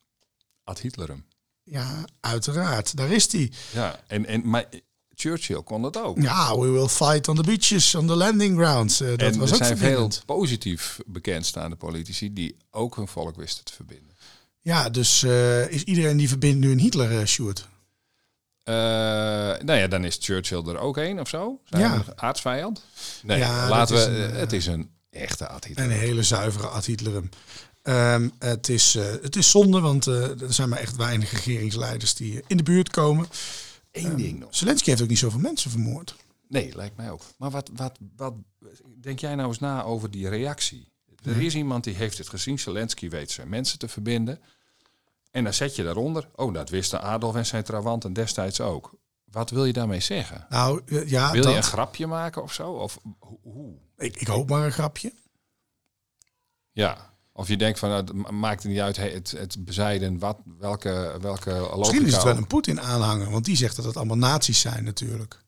Ad 0.64 0.80
Hitlerum. 0.80 1.26
Ja, 1.64 2.06
uiteraard. 2.20 2.98
Daar 2.98 3.10
is 3.12 3.32
hij. 3.32 3.52
Ja, 3.74 4.00
en, 4.08 4.26
en, 4.26 4.50
maar 4.50 4.66
Churchill 5.14 5.64
kon 5.64 5.82
dat 5.82 5.98
ook. 5.98 6.22
Ja, 6.22 6.58
we 6.58 6.68
will 6.70 6.88
fight 6.88 7.28
on 7.28 7.36
the 7.36 7.44
beaches, 7.44 7.96
on 7.96 8.08
the 8.08 8.16
landing 8.16 8.58
grounds. 8.58 9.02
Eh, 9.02 9.08
dat 9.10 9.20
en 9.20 9.40
was 9.40 9.50
er 9.50 9.56
ook 9.56 9.64
zijn 9.64 9.78
veel 9.78 10.12
positief 10.26 11.00
bekendstaande 11.06 11.76
politici 11.76 12.34
die 12.34 12.56
ook 12.72 12.96
hun 12.96 13.08
volk 13.08 13.36
wisten 13.36 13.64
te 13.64 13.74
verbinden. 13.74 14.16
Ja, 14.60 14.90
dus 14.90 15.24
eh, 15.24 15.70
is 15.72 15.84
iedereen 15.84 16.18
die 16.18 16.28
verbindt 16.28 16.60
nu 16.60 16.72
een 16.72 16.80
Hitler, 16.80 17.28
Sjoerd? 17.28 17.68
Eh, 18.72 19.64
nou 19.66 19.80
ja, 19.80 19.88
dan 19.88 20.06
is 20.06 20.18
Churchill 20.20 20.64
er 20.68 20.78
ook 20.80 20.98
een 20.98 21.20
of 21.20 21.28
zo. 21.30 21.60
Zijn 21.64 21.82
Ja. 21.82 22.04
we 22.06 22.18
aardsvijand? 22.18 22.84
Nee, 23.24 23.38
Ja, 23.38 23.70
laten 23.70 23.96
we. 23.96 24.02
een, 24.02 24.32
eh, 24.32 24.38
het 24.40 24.54
is 24.54 24.66
een 24.66 24.90
echte 25.10 25.48
Ad 25.48 25.66
Hitler. 25.66 25.86
Een 25.86 25.92
hele 25.92 26.24
zuivere 26.24 26.68
Ad 26.68 26.86
Hitlerum. 26.86 27.30
Ehm, 27.84 28.30
het, 28.40 28.70
is, 28.70 28.96
eh, 28.96 29.04
het 29.22 29.36
is 29.36 29.50
zonde, 29.50 29.80
want 29.80 30.08
eh, 30.08 30.42
er 30.42 30.54
zijn 30.54 30.70
maar 30.70 30.80
echt 30.80 30.96
weinig 30.96 31.32
regeringsleiders 31.32 32.14
die 32.16 32.38
eh, 32.38 32.44
in 32.48 32.58
de 32.58 32.64
buurt 32.64 32.90
komen. 32.90 33.28
Eén 33.92 34.16
ding 34.16 34.40
nog. 34.40 34.56
Zelensky 34.56 34.90
heeft 34.90 35.02
ook 35.02 35.08
niet 35.10 35.18
zoveel 35.20 35.40
mensen 35.40 35.72
vermoord. 35.72 36.16
Nee, 36.48 36.76
lijkt 36.76 36.98
mij 36.98 37.12
ook. 37.12 37.22
Maar 37.38 37.50
wat, 37.50 37.70
wat, 37.76 37.98
wat 38.16 38.34
denk 39.02 39.20
jij 39.20 39.36
nou 39.36 39.48
eens 39.48 39.60
na 39.60 39.84
over 39.84 40.12
die 40.12 40.30
reactie? 40.30 40.90
Er 41.24 41.42
is 41.42 41.56
iemand 41.56 41.84
die 41.84 41.96
heeft 41.96 42.18
het 42.18 42.30
gezien. 42.30 42.60
Zelensky 42.60 43.10
weet 43.10 43.32
zijn 43.32 43.50
mensen 43.50 43.80
te 43.80 43.88
verbinden. 43.88 44.40
En 45.32 45.44
dan 45.44 45.54
zet 45.54 45.76
je 45.76 45.84
daaronder. 45.84 46.30
Oh, 46.36 46.54
dat 46.54 46.70
wisten 46.70 47.02
Adolf 47.02 47.36
en 47.36 47.46
zijn 47.46 47.64
trawanten 47.64 48.14
destijds 48.14 48.62
ook. 48.62 48.94
Wat 49.24 49.50
wil 49.50 49.66
je 49.66 49.74
daarmee 49.74 50.00
zeggen? 50.00 50.46
Nou, 50.50 50.82
eh, 50.86 51.10
ja, 51.10 51.32
Wil 51.32 51.42
je 51.42 51.48
dat. 51.48 51.56
een 51.56 51.64
grapje 51.64 52.08
maken 52.08 52.44
of 52.44 52.54
zo? 52.54 52.72
Of 52.72 53.00
ho- 53.20 53.40
hoe? 53.42 53.74
ik, 53.98 54.16
ik 54.16 54.28
hoop 54.28 54.50
maar 54.50 54.66
een 54.66 54.72
grapje. 54.72 55.14
Ja. 56.72 57.10
Of 57.34 57.48
je 57.48 57.58
denkt 57.58 57.80
van, 57.80 57.90
nou, 57.90 58.02
het 58.04 58.14
ma- 58.14 58.32
maakt 58.32 58.64
het 58.64 58.72
niet 58.72 58.82
uit 58.82 58.98
he- 58.98 59.10
het, 59.14 59.32
het 59.32 59.66
bezijden 59.66 60.20
wat, 60.20 60.38
welke, 60.58 61.18
welke 61.22 61.50
logica 61.52 61.78
Misschien 61.78 62.06
is 62.06 62.14
het 62.14 62.24
wel 62.24 62.38
een 62.38 62.48
Poetin-aanhanger, 62.48 63.30
want 63.32 63.46
die 63.46 63.56
zegt 63.56 63.76
dat 63.76 63.86
het 63.86 63.98
allemaal 63.98 64.18
nazi's 64.18 64.60
zijn 64.60 64.84
natuurlijk. 64.84 65.44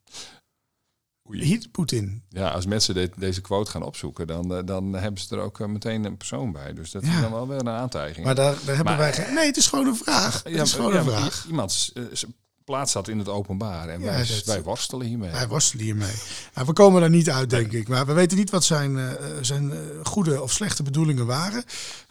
Hit 1.30 1.72
Poetin. 1.72 2.24
Ja, 2.30 2.50
als 2.50 2.66
mensen 2.66 2.94
de- 2.96 3.10
deze 3.18 3.42
quote 3.42 3.72
gaan 3.72 3.84
opzoeken, 3.84 4.28
dan, 4.28 4.56
eh, 4.56 4.66
dan 4.66 4.94
hebben 4.94 5.22
ze 5.22 5.36
er 5.36 5.42
ook 5.42 5.60
eh, 5.60 5.68
meteen 5.68 6.04
een 6.06 6.18
persoon 6.18 6.52
bij. 6.52 6.74
Dus 6.74 6.92
dat 6.92 7.06
Ja. 7.06 7.16
is 7.16 7.22
dan 7.22 7.32
wel 7.32 7.48
weer 7.48 7.60
een 7.60 7.70
aantijging. 7.70 8.26
Maar 8.26 8.36
daar, 8.36 8.54
daar 8.66 8.76
hebben 8.76 8.84
Maar- 8.86 8.98
wij 8.98 9.14
geen... 9.14 9.34
Nee, 9.34 9.46
het 9.46 9.58
is 9.58 9.68
gewoon 9.68 9.88
een 9.88 9.96
vraag. 9.96 10.44
Het 10.44 10.54
is 10.56 10.74
gewoon 10.74 10.96
een 10.96 11.04
vraag. 11.04 11.46
Iemand 11.48 11.92
eh, 11.94 12.04
s- 12.14 12.26
plaatst 12.66 12.94
dat 12.94 13.08
in 13.08 13.18
het 13.18 13.28
openbaar 13.30 13.90
en 13.90 14.00
Ja, 14.02 14.06
wij, 14.06 14.42
wij 14.46 14.64
worstelen 14.64 15.08
hiermee. 15.08 15.32
Wij 15.32 15.48
worstelen 15.48 15.84
hiermee. 15.86 16.14
Nou, 16.54 16.68
we 16.68 16.74
komen 16.74 17.02
daar 17.02 17.10
niet 17.10 17.30
uit, 17.30 17.50
denk 17.50 17.72
ik. 17.72 17.88
Maar 17.88 18.06
we 18.06 18.14
weten 18.14 18.38
niet 18.38 18.50
wat 18.50 18.64
zijn, 18.64 18.98
eh, 19.00 19.12
zijn 19.42 19.72
eh, 19.72 19.78
goede 20.04 20.42
of 20.42 20.52
slechte 20.52 20.84
bedoelingen 20.84 21.26
waren. 21.26 21.64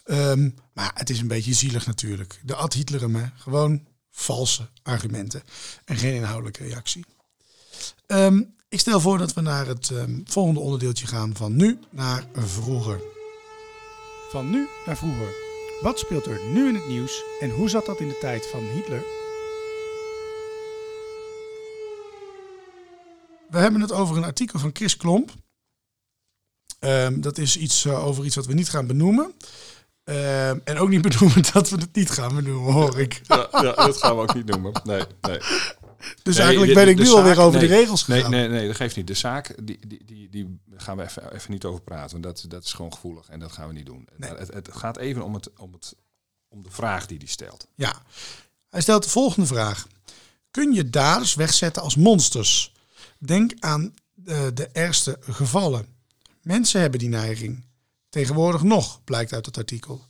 Ehm, 0.05 0.51
maar 0.73 0.91
het 0.95 1.11
is 1.11 1.21
een 1.21 1.29
beetje 1.29 1.53
zielig 1.55 1.87
natuurlijk. 1.87 2.41
De 2.45 2.55
ad 2.55 2.73
Hitlerum, 2.73 3.15
hè. 3.15 3.25
gewoon 3.37 3.87
valse 4.11 4.69
argumenten. 4.83 5.43
En 5.85 5.97
geen 5.97 6.15
inhoudelijke 6.15 6.65
reactie. 6.65 7.05
Ehm, 8.07 8.43
ik 8.73 8.81
stel 8.81 9.01
voor 9.01 9.19
dat 9.19 9.33
we 9.33 9.41
naar 9.41 9.67
het 9.67 9.91
ehm, 9.91 10.21
volgende 10.25 10.61
onderdeeltje 10.61 11.07
gaan. 11.07 11.37
Van 11.37 11.57
nu 11.57 11.79
naar 11.91 12.27
vroeger. 12.35 13.01
Van 14.31 14.51
nu 14.51 14.69
naar 14.87 14.97
vroeger. 14.97 15.35
Wat 15.81 15.99
speelt 15.99 16.27
er 16.27 16.41
nu 16.53 16.69
in 16.69 16.75
het 16.75 16.89
nieuws 16.89 17.23
en 17.41 17.51
hoe 17.51 17.69
zat 17.69 17.87
dat 17.87 18.01
in 18.01 18.09
de 18.09 18.19
tijd 18.21 18.47
van 18.47 18.61
Hitler? 18.61 19.03
We 23.51 23.59
hebben 23.59 23.81
het 23.81 23.93
over 23.93 24.17
een 24.17 24.25
artikel 24.25 24.59
van 24.59 24.71
Chris 24.73 24.97
Klomp. 24.97 25.31
Ehm, 26.79 27.21
dat 27.21 27.39
is 27.39 27.57
iets 27.57 27.85
eh, 27.85 28.07
over 28.07 28.25
iets 28.25 28.37
wat 28.37 28.47
we 28.47 28.55
niet 28.55 28.71
gaan 28.71 28.87
benoemen. 28.87 29.35
Ehm, 30.05 30.59
en 30.65 30.79
ook 30.79 30.89
niet 30.89 31.03
benoemen 31.09 31.43
dat 31.53 31.71
we 31.71 31.77
het 31.77 31.95
niet 31.95 32.11
gaan 32.11 32.35
benoemen, 32.35 32.73
hoor 32.73 33.01
ik. 33.01 33.21
Ja, 33.23 33.49
ja, 33.51 33.73
dat 33.73 33.97
gaan 33.97 34.17
we 34.17 34.23
ook 34.23 34.35
niet 34.35 34.47
noemen. 34.47 34.73
Nee, 34.85 35.03
nee. 35.21 35.39
Dus 36.23 36.37
Nee, 36.37 36.45
eigenlijk 36.45 36.75
de- 36.75 36.85
ben 36.85 36.89
ik 36.89 36.97
de 36.97 37.03
nu 37.03 37.11
alweer 37.11 37.39
over 37.41 37.61
nee, 37.61 37.69
de 37.69 37.75
regels 37.75 38.07
Nee, 38.07 38.17
gegaan. 38.17 38.31
nee, 38.33 38.49
nee, 38.49 38.67
dat 38.67 38.77
geeft 38.77 38.97
niet. 38.97 39.07
De 39.07 39.15
zaak, 39.15 39.55
die, 39.63 39.79
die, 39.87 40.05
die, 40.05 40.29
die 40.31 40.61
gaan 40.77 40.97
we 40.97 41.03
even, 41.03 41.35
even 41.35 41.51
niet 41.51 41.65
over 41.65 41.81
praten. 41.83 42.11
Want 42.11 42.23
dat, 42.23 42.51
dat 42.51 42.65
is 42.65 42.73
gewoon 42.73 42.93
gevoelig 42.93 43.29
en 43.29 43.39
dat 43.41 43.53
gaan 43.53 43.69
we 43.69 43.75
niet 43.75 43.87
doen. 43.87 44.09
Het, 44.19 44.53
het 44.53 44.69
gaat 44.73 44.97
even 44.97 45.23
om, 45.23 45.35
het, 45.35 45.51
om, 45.59 45.73
het, 45.73 45.95
om 46.49 46.63
de 46.63 46.71
vraag 46.71 47.07
die 47.07 47.19
hij 47.19 47.27
stelt. 47.27 47.67
Ja. 47.75 48.03
Hij 48.69 48.81
stelt 48.81 49.03
de 49.03 49.09
volgende 49.11 49.47
vraag. 49.47 49.87
Kun 50.51 50.73
je 50.73 50.91
daders 50.91 51.35
wegzetten 51.35 51.83
als 51.83 51.97
monsters? 51.97 52.73
Denk 53.19 53.53
aan 53.59 53.95
eh, 54.25 54.47
de 54.55 54.67
ergste 54.67 55.19
gevallen. 55.21 55.87
Mensen 56.43 56.81
hebben 56.81 56.99
die 56.99 57.09
neiging. 57.09 57.65
Tegenwoordig 58.09 58.63
nog, 58.63 59.05
blijkt 59.05 59.33
uit 59.33 59.47
het 59.47 59.57
artikel. 59.57 60.07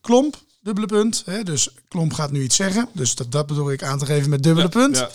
Klomp, 0.00 0.42
dubbele 0.74 1.02
punt. 1.02 1.22
Hè, 1.26 1.42
dus 1.42 1.68
Klomp 1.88 2.12
gaat 2.12 2.30
nu 2.30 2.42
iets 2.42 2.56
zeggen. 2.56 2.88
Dus 2.92 3.14
dat, 3.14 3.32
dat 3.32 3.46
bedoel 3.46 3.72
ik 3.72 3.82
aan 3.82 3.98
te 3.98 4.06
geven 4.06 4.30
met 4.30 4.42
dubbele 4.42 4.68
punt. 4.68 4.96
Ja, 4.96 5.10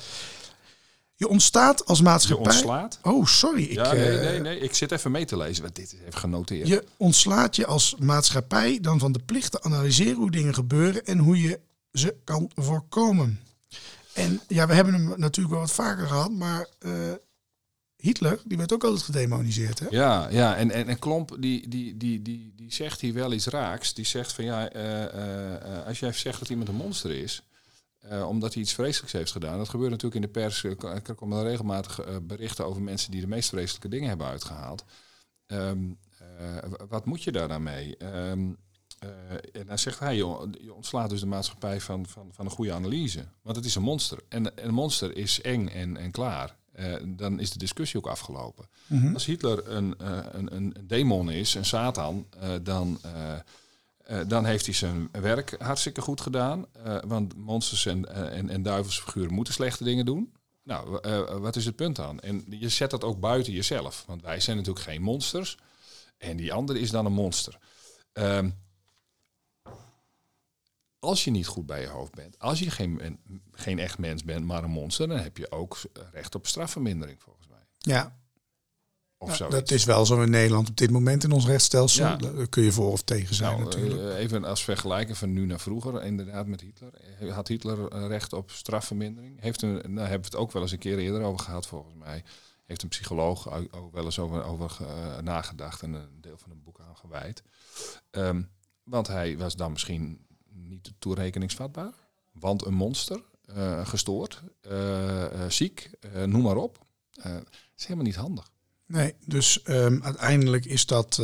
Je 1.16 1.28
ontstaat 1.28 1.86
als 1.86 1.98
je 1.98 2.04
maatschappij... 2.04 2.52
ontslaat. 2.52 3.00
Oh, 3.02 3.26
sorry. 3.26 3.64
Ik, 3.64 3.72
Ja, 3.72 3.94
nee, 3.94 4.10
eh, 4.10 4.30
nee, 4.30 4.40
nee. 4.40 4.60
Ik 4.60 4.76
zit 4.76 4.92
even 4.92 5.12
mee 5.12 5.26
te 5.26 5.38
lezen, 5.38 5.64
want 5.64 5.76
dit 5.76 5.94
is 5.94 6.00
even 6.00 6.20
genoteerd. 6.20 6.68
Je 6.68 6.84
ontslaat 6.98 7.56
je 7.56 7.66
als 7.66 7.96
maatschappij 8.00 8.80
dan 8.82 9.00
van 9.00 9.12
de 9.12 9.20
plicht 9.26 9.52
te 9.52 9.64
analyseren 9.64 10.16
hoe 10.16 10.32
dingen 10.32 10.54
gebeuren 10.54 11.06
en 11.06 11.18
hoe 11.18 11.42
je 11.42 11.60
ze 11.92 12.16
kan 12.24 12.52
voorkomen. 12.56 13.40
En 14.14 14.42
ja, 14.48 14.68
we 14.68 14.74
hebben 14.74 14.94
hem 14.94 15.14
natuurlijk 15.18 15.56
wel 15.56 15.64
wat 15.64 15.72
vaker 15.72 16.08
gehad, 16.08 16.32
maar 16.32 16.68
eh, 16.80 16.92
Hitler, 18.04 18.40
die 18.46 18.58
werd 18.58 18.74
ook 18.74 18.84
altijd 18.84 19.04
gedemoniseerd. 19.04 19.80
Hè? 19.80 19.86
Ja, 19.90 20.30
ja. 20.30 20.56
En, 20.56 20.72
en, 20.72 20.88
en 20.88 21.00
Klomp 21.00 21.38
die, 21.40 21.68
die, 21.68 21.98
die, 21.98 22.22
die, 22.22 22.54
die 22.56 22.74
zegt 22.74 23.02
hier 23.02 23.14
wel 23.14 23.34
iets 23.34 23.48
raaks. 23.48 23.94
Die 23.94 24.06
zegt 24.06 24.34
van 24.34 24.44
ja, 24.46 24.70
eh, 24.70 25.04
eh, 25.04 25.78
eh, 25.78 25.86
als 25.88 26.00
jij 26.00 26.12
zegt 26.14 26.40
dat 26.40 26.50
iemand 26.50 26.68
een 26.70 26.76
monster 26.76 27.12
is, 27.12 27.44
omdat 28.28 28.54
hij 28.54 28.62
iets 28.64 28.74
vreselijks 28.74 29.14
heeft 29.14 29.32
gedaan. 29.32 29.58
Dat 29.58 29.70
gebeurt 29.70 29.90
natuurlijk 29.92 30.16
in 30.16 30.32
de 30.32 30.40
pers. 30.40 30.64
Er 30.64 30.76
ko- 30.76 31.16
komen 31.16 31.44
regelmatig 31.44 32.00
berichten 32.22 32.66
over 32.66 32.82
mensen 32.82 33.12
die 33.12 33.22
de 33.22 33.28
meest 33.28 33.50
vreselijke 33.50 33.88
dingen 33.88 34.08
hebben 34.08 34.28
uitgehaald. 34.28 34.84
Ehm, 35.48 35.92
eh, 36.40 36.70
wat 36.90 37.06
moet 37.06 37.24
je 37.24 37.32
daar 37.32 37.48
dan 37.48 37.64
mee? 37.64 37.98
Ehm, 37.98 38.52
eh, 39.00 39.10
en 39.62 39.66
dan 39.66 39.80
zegt 39.80 40.00
hij, 40.00 40.16
je 40.16 40.74
ontslaat 40.74 41.10
dus 41.10 41.20
de 41.20 41.26
maatschappij 41.26 41.82
van, 41.82 42.06
van, 42.08 42.30
van 42.34 42.46
een 42.46 42.52
goede 42.52 42.74
analyse. 42.74 43.26
Want 43.42 43.56
het 43.56 43.66
is 43.66 43.76
een 43.76 43.82
monster. 43.82 44.20
En, 44.30 44.58
en 44.58 44.68
een 44.68 44.74
monster 44.74 45.18
is 45.18 45.42
eng 45.42 45.68
en, 45.68 45.98
en 45.98 46.12
klaar. 46.12 46.56
Eh, 46.74 46.94
dan 47.06 47.40
is 47.40 47.52
de 47.52 47.58
discussie 47.58 48.00
ook 48.00 48.08
afgelopen. 48.08 48.68
Mhm. 48.88 49.14
Als 49.14 49.26
Hitler 49.26 49.68
een, 49.68 49.96
eh, 49.98 50.18
een, 50.32 50.56
een 50.56 50.76
demon 50.82 51.32
is, 51.32 51.54
een 51.54 51.66
Satan, 51.66 52.28
eh, 52.40 52.50
dan, 52.62 53.00
dan 54.28 54.46
heeft 54.46 54.66
hij 54.66 54.76
zijn 54.76 55.10
werk 55.12 55.56
hartstikke 55.60 56.02
goed 56.02 56.22
gedaan. 56.22 56.66
Want 57.06 57.36
monsters 57.36 57.86
en, 57.86 58.32
en, 58.32 58.50
en 58.50 58.64
duivelsfiguren 58.64 59.34
moeten 59.34 59.54
slechte 59.54 59.84
dingen 59.84 60.06
doen. 60.06 60.34
Nou, 60.64 61.00
wat 61.40 61.56
is 61.56 61.66
het 61.66 61.76
punt 61.76 61.96
dan? 61.96 62.20
En 62.20 62.46
je 62.50 62.70
zet 62.70 62.92
dat 62.92 63.04
ook 63.04 63.20
buiten 63.20 63.54
jezelf. 63.54 64.04
Want 64.08 64.22
wij 64.22 64.40
zijn 64.40 64.58
natuurlijk 64.58 64.86
geen 64.86 65.02
monsters. 65.02 65.58
En 66.18 66.38
die 66.38 66.54
andere 66.54 66.80
is 66.80 66.92
dan 66.92 67.06
een 67.06 67.14
monster. 67.14 67.58
Ehm, 68.14 68.50
als 71.04 71.24
je 71.24 71.32
niet 71.32 71.48
goed 71.48 71.66
bij 71.66 71.82
je 71.82 71.88
hoofd 71.88 72.16
bent, 72.16 72.40
als 72.40 72.60
je 72.60 72.72
geen, 72.72 73.20
geen 73.52 73.80
echt 73.80 73.98
mens 73.98 74.24
bent, 74.24 74.46
maar 74.46 74.64
een 74.64 74.70
monster, 74.70 75.08
dan 75.08 75.18
heb 75.20 75.38
je 75.38 75.52
ook 75.52 75.78
recht 76.12 76.36
op 76.36 76.48
strafvermindering 76.48 77.22
volgens 77.22 77.48
mij. 77.48 77.60
Ja, 77.78 78.18
Of 79.18 79.36
zo. 79.36 79.50
dat 79.50 79.72
is 79.72 79.84
wel 79.84 80.06
zo 80.06 80.22
in 80.22 80.30
Nederland 80.30 80.70
op 80.70 80.78
dit 80.78 80.92
moment 80.92 81.24
in 81.24 81.32
ons 81.32 81.46
rechtsstelsel. 81.46 82.06
Ja. 82.06 82.16
Daar 82.16 82.48
kun 82.48 82.64
je 82.64 82.72
voor 82.72 82.92
of 82.92 83.02
tegen 83.02 83.36
zijn 83.36 83.52
Nou, 83.52 83.64
natuurlijk. 83.64 84.02
eh, 84.02 84.18
even 84.18 84.44
als 84.44 84.64
vergelijken 84.64 85.16
van 85.16 85.34
nu 85.34 85.46
naar 85.46 85.60
vroeger, 85.60 86.04
inderdaad 86.04 86.48
met 86.48 86.62
Hitler. 86.62 86.94
Eh, 87.20 87.34
Had 87.34 87.48
Hitler 87.48 87.88
eh, 87.88 88.08
recht 88.08 88.34
op 88.34 88.52
strafvermindering? 88.52 89.42
Heeft 89.42 89.62
een, 89.62 89.72
nou 89.74 89.84
hebben 90.08 90.20
we 90.20 90.26
het 90.26 90.36
ook 90.36 90.52
wel 90.52 90.62
eens 90.62 90.72
een 90.72 90.78
keer 90.78 90.98
eerder 90.98 91.22
over 91.22 91.40
gehad, 91.46 91.68
volgens 91.68 91.96
mij. 91.96 92.24
Heeft 92.66 92.82
een 92.84 92.90
psycholoog 92.90 93.52
ook 93.72 93.94
wel 93.94 94.06
eens 94.06 94.20
over, 94.20 94.44
over 94.44 94.78
nagedacht 95.22 95.82
en 95.82 95.94
een 95.94 96.22
deel 96.22 96.38
van 96.38 96.52
een 96.52 96.64
boek 96.64 96.80
aan 96.80 96.96
gewijd. 96.98 97.44
Ehm, 98.12 98.42
want 98.84 99.08
hij 99.08 99.38
was 99.38 99.56
dan 99.56 99.72
misschien 99.72 100.26
niet 100.54 100.94
toerekeningsvatbaar. 101.00 101.94
Want 102.32 102.66
een 102.66 102.74
monster, 102.74 103.22
eh, 103.46 103.88
gestoord, 103.88 104.42
eh, 104.62 105.26
eh, 105.44 105.50
ziek, 105.50 105.90
noem 106.26 106.42
maar 106.42 106.56
op. 106.58 106.86
Eh, 107.12 107.36
is 107.78 107.84
helemaal 107.84 108.06
niet 108.06 108.16
handig. 108.16 108.50
Nee, 108.86 109.14
dus 109.26 109.62
ehm, 109.64 110.00
uiteindelijk 110.02 110.66
is 110.66 110.86
dat 110.86 111.22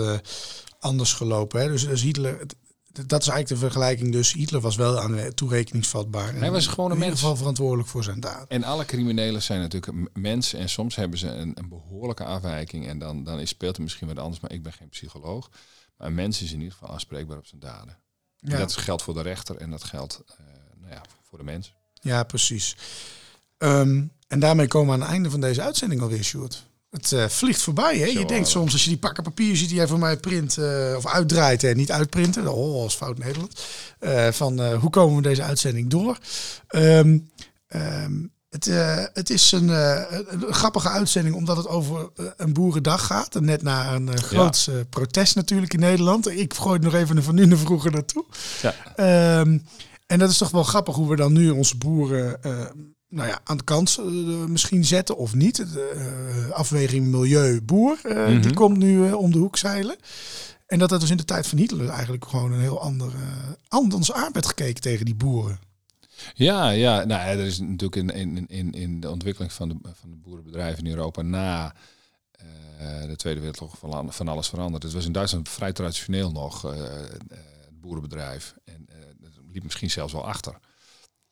anders 0.79 1.13
gelopen. 1.13 1.61
Hè? 1.61 1.67
Dus, 1.67 1.83
dus 1.85 2.01
Hitler, 2.01 2.39
het- 2.39 2.55
dat 2.91 3.21
is 3.21 3.27
eigenlijk 3.27 3.47
de 3.47 3.67
vergelijking. 3.67 4.11
Dus 4.11 4.33
Hitler 4.33 4.61
was 4.61 4.75
wel 4.75 4.99
aan 4.99 5.33
toerekeningsvatbaar. 5.33 6.29
En 6.29 6.39
Hij 6.39 6.51
was 6.51 6.67
gewoon 6.67 6.91
een 6.91 6.97
in 6.97 7.03
ieder 7.03 7.17
geval 7.19 7.35
verantwoordelijk 7.35 7.87
voor 7.89 8.03
zijn 8.03 8.19
daad. 8.19 8.47
En 8.49 8.63
alle 8.63 8.85
criminelen 8.85 9.41
zijn 9.41 9.59
natuurlijk 9.59 10.17
mensen 10.17 10.59
en 10.59 10.69
soms 10.69 10.95
hebben 10.95 11.19
ze 11.19 11.27
een, 11.27 11.51
een 11.59 11.69
behoorlijke 11.69 12.23
afwijking 12.23 12.87
en 12.87 12.99
dan, 12.99 13.23
dan 13.23 13.39
is, 13.39 13.49
speelt 13.49 13.75
er 13.77 13.83
misschien 13.83 14.07
wat 14.07 14.17
anders, 14.19 14.39
maar 14.41 14.51
ik 14.51 14.63
ben 14.63 14.73
geen 14.73 14.89
psycholoog. 14.89 15.49
Maar 15.97 16.07
een 16.07 16.15
mens 16.15 16.41
is 16.41 16.51
in 16.51 16.57
ieder 16.59 16.73
geval 16.73 16.89
aanspreekbaar 16.93 17.37
op 17.37 17.45
zijn 17.45 17.61
daden. 17.61 17.97
Ja, 18.39 18.57
Dat 18.57 18.75
geldt 18.77 19.01
voor 19.01 19.13
de 19.13 19.21
rechter 19.21 19.57
en 19.57 19.69
dat 19.69 19.83
geldt 19.83 20.21
eh, 20.27 20.35
nou 20.79 20.93
ja, 20.93 21.01
voor 21.29 21.37
de 21.37 21.43
mens. 21.43 21.73
ja 21.93 22.23
precies. 22.23 22.75
Ehm, 23.57 24.03
en 24.27 24.39
daarmee 24.39 24.67
komen 24.67 24.87
we 24.87 24.93
aan 24.93 25.01
het 25.01 25.09
einde 25.09 25.29
van 25.29 25.41
deze 25.41 25.61
uitzending 25.61 26.01
alweer, 26.01 26.23
Sjoerd. 26.23 26.67
Het 26.89 27.11
eh, 27.11 27.27
vliegt 27.27 27.61
voorbij, 27.61 27.97
hè? 27.97 28.11
Zo, 28.11 28.19
je 28.19 28.25
denkt 28.25 28.47
soms, 28.47 28.73
als 28.73 28.83
je 28.83 28.89
die 28.89 28.99
pakken 28.99 29.23
papier 29.23 29.55
ziet 29.57 29.67
die 29.67 29.77
jij 29.77 29.87
voor 29.87 29.99
mij 29.99 30.17
print 30.17 30.57
eh, 30.57 30.93
of 30.97 31.05
uitdraait 31.07 31.63
en 31.63 31.77
niet 31.77 31.91
uitprinten, 31.91 32.47
oh, 32.47 32.81
als 32.81 32.95
fout 32.95 33.17
Nederland, 33.17 33.59
van 34.35 34.73
hoe 34.73 34.89
komen 34.89 35.15
we 35.15 35.21
deze 35.21 35.43
uitzending 35.43 35.89
door? 35.89 36.17
Ehm, 36.67 37.17
Het, 38.49 38.67
eh, 38.67 39.03
het 39.13 39.29
is 39.29 39.51
een, 39.51 39.69
eh, 39.69 40.01
een 40.27 40.53
grappige 40.53 40.89
uitzending 40.89 41.35
omdat 41.35 41.57
het 41.57 41.67
over 41.67 42.09
eh, 42.15 42.25
een 42.37 42.53
boerendag 42.53 43.05
gaat. 43.05 43.39
Net 43.39 43.61
na 43.61 43.93
een 43.93 44.07
uh, 44.07 44.13
groot 44.13 44.69
protest 44.89 45.35
natuurlijk 45.35 45.73
in 45.73 45.79
Nederland. 45.79 46.29
Ik 46.29 46.53
gooi 46.53 46.79
nog 46.79 46.93
even 46.93 47.17
een 47.17 47.23
van 47.23 47.35
nu 47.35 47.57
vroeger 47.57 47.91
naartoe. 47.91 48.25
Ja. 48.61 48.73
Ehm, 48.95 49.57
en 50.07 50.19
dat 50.19 50.29
is 50.29 50.37
toch 50.37 50.49
wel 50.51 50.63
grappig 50.63 50.95
hoe 50.95 51.09
we 51.09 51.15
dan 51.15 51.33
nu 51.33 51.49
onze 51.49 51.77
boeren 51.77 52.39
nou 53.09 53.27
ja, 53.27 53.39
aan 53.43 53.57
de 53.57 53.63
kant 53.63 53.99
misschien 54.47 54.85
zetten 54.85 55.17
of 55.17 55.33
niet. 55.33 55.55
De 55.55 56.49
afweging 56.53 57.07
milieu-boer, 57.07 57.97
die 58.03 58.37
Mhm. 58.37 58.53
komt 58.53 58.77
nu 58.77 59.11
om 59.11 59.31
de 59.31 59.37
hoek 59.37 59.57
zeilen. 59.57 59.95
En 60.65 60.79
dat 60.79 60.89
dat 60.89 61.01
dus 61.01 61.09
in 61.09 61.17
de 61.17 61.25
tijd 61.25 61.47
van 61.47 61.57
Hitler 61.57 61.89
eigenlijk 61.89 62.25
gewoon 62.25 62.51
een 62.51 62.59
heel 62.59 62.81
ander, 62.81 63.11
anders 63.67 64.11
aan 64.11 64.31
werd 64.33 64.45
gekeken 64.45 64.81
tegen 64.81 65.05
die 65.05 65.15
boeren. 65.15 65.59
Ja, 66.33 66.69
ja. 66.69 67.03
Nou, 67.03 67.21
er 67.21 67.45
is 67.45 67.59
natuurlijk 67.59 67.95
in, 67.95 68.09
in, 68.09 68.47
in, 68.47 68.71
in 68.71 68.99
de 68.99 69.09
ontwikkeling 69.09 69.53
van 69.53 69.69
de, 69.69 69.75
van 69.93 70.09
de 70.09 70.15
boerenbedrijven 70.15 70.83
in 70.83 70.89
Europa 70.89 71.21
na 71.21 71.75
eh, 72.79 73.01
de 73.01 73.15
Tweede 73.15 73.39
Wereldoorlog 73.39 73.77
van, 73.77 74.13
van 74.13 74.27
alles 74.27 74.47
veranderd. 74.47 74.83
Het 74.83 74.93
was 74.93 75.05
in 75.05 75.11
Duitsland 75.11 75.49
vrij 75.49 75.73
traditioneel 75.73 76.31
nog, 76.31 76.65
eh, 76.65 76.81
het 76.81 77.81
boerenbedrijf. 77.81 78.55
En 78.63 78.85
eh, 78.89 78.95
dat 79.17 79.31
liep 79.51 79.63
misschien 79.63 79.91
zelfs 79.91 80.13
wel 80.13 80.27
achter. 80.27 80.59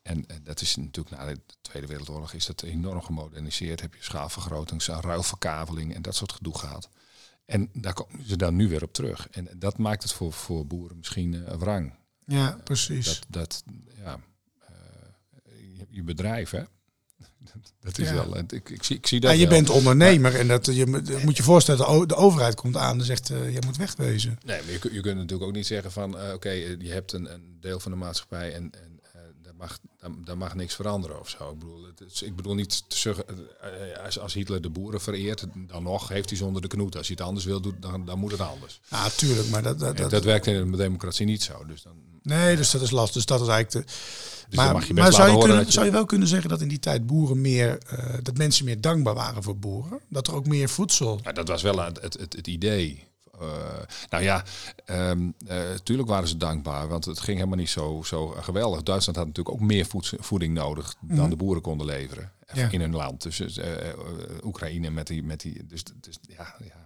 En 0.01 0.25
dat 0.43 0.61
is 0.61 0.75
natuurlijk 0.75 1.15
na 1.15 1.25
de 1.25 1.39
Tweede 1.61 1.87
Wereldoorlog 1.87 2.33
is 2.33 2.45
dat 2.45 2.61
enorm 2.61 3.01
gemoderniseerd. 3.01 3.81
Heb 3.81 3.93
je 3.93 4.03
schaalvergroting, 4.03 4.83
ruilverkaveling 4.83 5.95
en 5.95 6.01
dat 6.01 6.15
soort 6.15 6.31
gedoe 6.31 6.57
gehad. 6.57 6.89
En 7.45 7.69
daar 7.73 7.93
komen 7.93 8.25
ze 8.25 8.35
dan 8.35 8.55
nu 8.55 8.67
weer 8.69 8.83
op 8.83 8.93
terug. 8.93 9.27
En 9.29 9.49
dat 9.55 9.77
maakt 9.77 10.03
het 10.03 10.11
voor, 10.11 10.33
voor 10.33 10.67
boeren 10.67 10.97
misschien 10.97 11.45
wrang. 11.59 11.93
Ja, 12.25 12.59
precies. 12.63 13.05
Dat, 13.05 13.25
dat 13.27 13.63
ja, 13.97 14.19
je, 15.77 15.85
je 15.89 16.03
bedrijf, 16.03 16.49
hè? 16.49 16.61
Dat 17.81 17.97
is 17.97 18.09
Ja. 18.09 18.13
wel. 18.13 18.37
Ik, 18.37 18.69
ik, 18.69 18.83
zie, 18.83 18.95
ik 18.97 19.07
zie 19.07 19.19
dat. 19.19 19.31
Ja, 19.31 19.37
je 19.37 19.47
wel. 19.47 19.53
bent 19.57 19.69
ondernemer 19.69 20.35
en 20.35 20.47
dat, 20.47 20.65
je 20.65 20.85
moet- 21.23 21.37
je 21.37 21.43
voorstellen, 21.43 22.07
de 22.07 22.15
overheid 22.15 22.55
komt 22.55 22.77
aan 22.77 22.99
en 22.99 23.05
zegt, 23.05 23.29
eh 23.29 23.53
je 23.53 23.59
moet 23.65 23.77
wegwezen. 23.77 24.37
Nee, 24.45 24.61
maar 24.63 24.71
je, 24.71 24.79
je 24.93 25.01
kunt 25.01 25.15
natuurlijk 25.17 25.49
ook 25.49 25.55
niet 25.55 25.67
zeggen 25.67 25.91
van, 25.91 26.17
eh, 26.19 26.33
oké, 26.33 26.49
eh, 26.49 26.79
je 26.79 26.91
hebt 26.91 27.11
een, 27.13 27.33
een 27.33 27.57
deel 27.59 27.79
van 27.79 27.91
de 27.91 27.97
maatschappij 27.97 28.53
en, 28.53 28.71
mag, 29.57 29.79
daar, 29.99 30.09
daar 30.25 30.37
mag 30.37 30.55
niks 30.55 30.75
veranderen 30.75 31.19
of 31.19 31.29
zo. 31.29 31.51
Ik 31.51 31.59
bedoel, 31.59 31.83
het 31.85 32.11
is- 32.11 32.21
ik 32.21 32.35
bedoel 32.35 32.53
niet 32.55 32.83
eh, 33.03 33.11
eh, 33.91 34.03
als, 34.05 34.19
als 34.19 34.33
Hitler 34.33 34.61
de 34.61 34.69
boeren 34.69 35.01
vereert, 35.01 35.45
dan 35.55 35.83
nog 35.83 36.07
heeft 36.07 36.29
hij 36.29 36.37
zonder 36.37 36.61
de 36.61 36.67
knoet. 36.67 36.97
Als 36.97 37.07
hij 37.07 37.15
het 37.19 37.27
anders 37.27 37.45
wil 37.45 37.61
doen, 37.61 37.75
dan, 37.79 38.05
dan 38.05 38.19
moet 38.19 38.31
het 38.31 38.41
anders. 38.41 38.79
Ja, 38.89 39.09
tuurlijk, 39.09 39.49
maar 39.49 39.63
dat, 39.63 39.79
dat, 39.79 39.95
En 39.95 40.01
dat, 40.01 40.11
dat 40.11 40.23
werkt 40.23 40.47
in 40.47 40.71
de 40.71 40.77
democratie 40.77 41.25
niet 41.25 41.43
zo. 41.43 41.65
Dus 41.65 41.81
dan, 41.81 41.93
nee, 42.21 42.55
dus 42.55 42.71
dat 42.71 42.81
is 42.81 42.91
lastig. 42.91 43.13
Dus 43.15 43.25
dat 43.25 43.41
is 43.41 43.47
eigenlijk 43.47 43.87
de. 43.87 43.93
dus 44.49 44.57
maar 44.57 44.87
je 44.87 44.93
maar 44.93 45.13
zou, 45.13 45.31
je 45.31 45.37
kunnen, 45.37 45.65
je- 45.65 45.71
zou 45.71 45.85
je 45.85 45.91
wel 45.91 46.05
kunnen 46.05 46.27
zeggen 46.27 46.49
dat 46.49 46.61
in 46.61 46.67
die 46.67 46.79
tijd 46.79 47.05
boeren 47.05 47.41
meer, 47.41 47.77
eh, 47.87 48.13
dat 48.21 48.37
mensen 48.37 48.65
meer 48.65 48.81
dankbaar 48.81 49.13
waren 49.13 49.43
voor 49.43 49.57
boeren? 49.57 49.99
Dat 50.09 50.27
er 50.27 50.35
ook 50.35 50.47
meer 50.47 50.69
voedsel. 50.69 51.19
Ja, 51.23 51.31
dat 51.31 51.47
was 51.47 51.61
wel 51.61 51.79
het, 51.79 52.01
het, 52.01 52.17
het 52.35 52.47
idee. 52.47 53.05
Eh, 53.41 53.47
nou 54.09 54.23
ja, 54.23 54.43
ehm 54.85 55.29
eh, 55.47 55.59
tuurlijk 55.83 56.09
waren 56.09 56.27
ze 56.27 56.37
dankbaar, 56.37 56.87
want 56.87 57.05
het 57.05 57.19
ging 57.19 57.37
helemaal 57.37 57.57
niet 57.59 57.69
zo, 57.69 58.01
zo 58.05 58.27
geweldig. 58.27 58.83
Duitsland 58.83 59.17
had 59.17 59.27
natuurlijk 59.27 59.55
ook 59.55 59.67
meer 59.67 59.87
voeding 60.19 60.53
nodig 60.53 60.95
dan 61.01 61.17
Mhm. 61.17 61.29
de 61.29 61.35
boeren 61.35 61.61
konden 61.61 61.85
leveren 61.87 62.31
Ja. 62.53 62.71
in 62.71 62.81
hun 62.81 62.95
land. 62.95 63.21
Dus 63.21 63.57
eh, 63.57 63.71
Oekraïne 64.43 64.89
met 64.89 65.07
die, 65.07 65.23
met 65.23 65.39
die, 65.39 65.65
dus, 65.65 65.83
dus 66.01 66.17
ja, 66.21 66.55
ja 66.63 66.85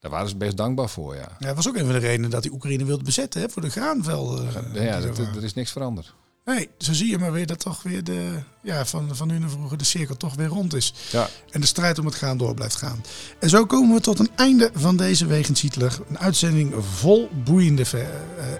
daar 0.00 0.10
waren 0.10 0.28
ze 0.28 0.36
best 0.36 0.56
dankbaar 0.56 0.88
voor, 0.88 1.14
ja. 1.14 1.36
Ja, 1.38 1.46
dat 1.46 1.56
was 1.56 1.68
ook 1.68 1.76
een 1.76 1.84
van 1.84 1.92
de 1.92 1.98
redenen 1.98 2.30
dat 2.30 2.42
die 2.42 2.52
Oekraïne 2.52 2.84
wilde 2.84 3.04
bezetten, 3.04 3.40
hè, 3.40 3.48
voor 3.48 3.62
de 3.62 3.70
graanvelden. 3.70 4.72
ja, 4.82 5.00
dat, 5.00 5.18
er 5.18 5.44
is 5.44 5.54
niks 5.54 5.70
veranderd. 5.72 6.14
Nee, 6.44 6.68
zo 6.78 6.92
zie 6.92 7.10
je 7.10 7.18
maar 7.18 7.32
weer 7.32 7.46
dat 7.46 7.58
toch 7.58 7.82
weer 7.82 8.04
de, 8.04 8.38
ja, 8.62 8.86
van, 8.86 9.16
van 9.16 9.28
nu 9.28 9.38
naar 9.38 9.50
vroeger 9.50 9.78
de 9.78 9.84
cirkel 9.84 10.16
toch 10.16 10.34
weer 10.34 10.46
rond 10.46 10.74
is. 10.74 10.94
Ja. 11.10 11.28
En 11.50 11.60
de 11.60 11.66
strijd 11.66 11.98
om 11.98 12.06
het 12.06 12.14
graan 12.14 12.38
door 12.38 12.54
blijft 12.54 12.76
gaan. 12.76 13.04
En 13.38 13.48
zo 13.48 13.66
komen 13.66 13.94
we 13.94 14.00
tot 14.00 14.18
een 14.18 14.30
einde 14.36 14.70
van 14.74 14.96
deze 14.96 15.26
Wegens 15.26 15.60
Hitler. 15.60 15.98
Een 16.08 16.18
uitzending 16.18 16.74
vol 16.78 17.30
boeiende 17.44 17.82
eh, 17.92 18.06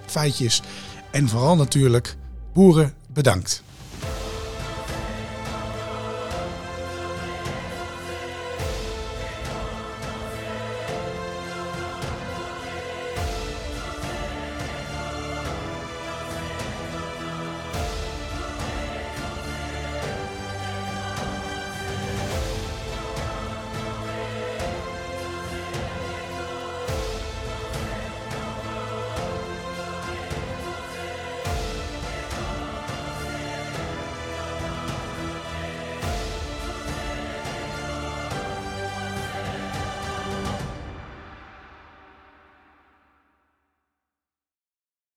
feitjes. 0.07 0.62
En 1.11 1.29
vooral 1.29 1.57
natuurlijk, 1.57 2.16
boeren 2.53 2.95
bedankt. 3.09 3.62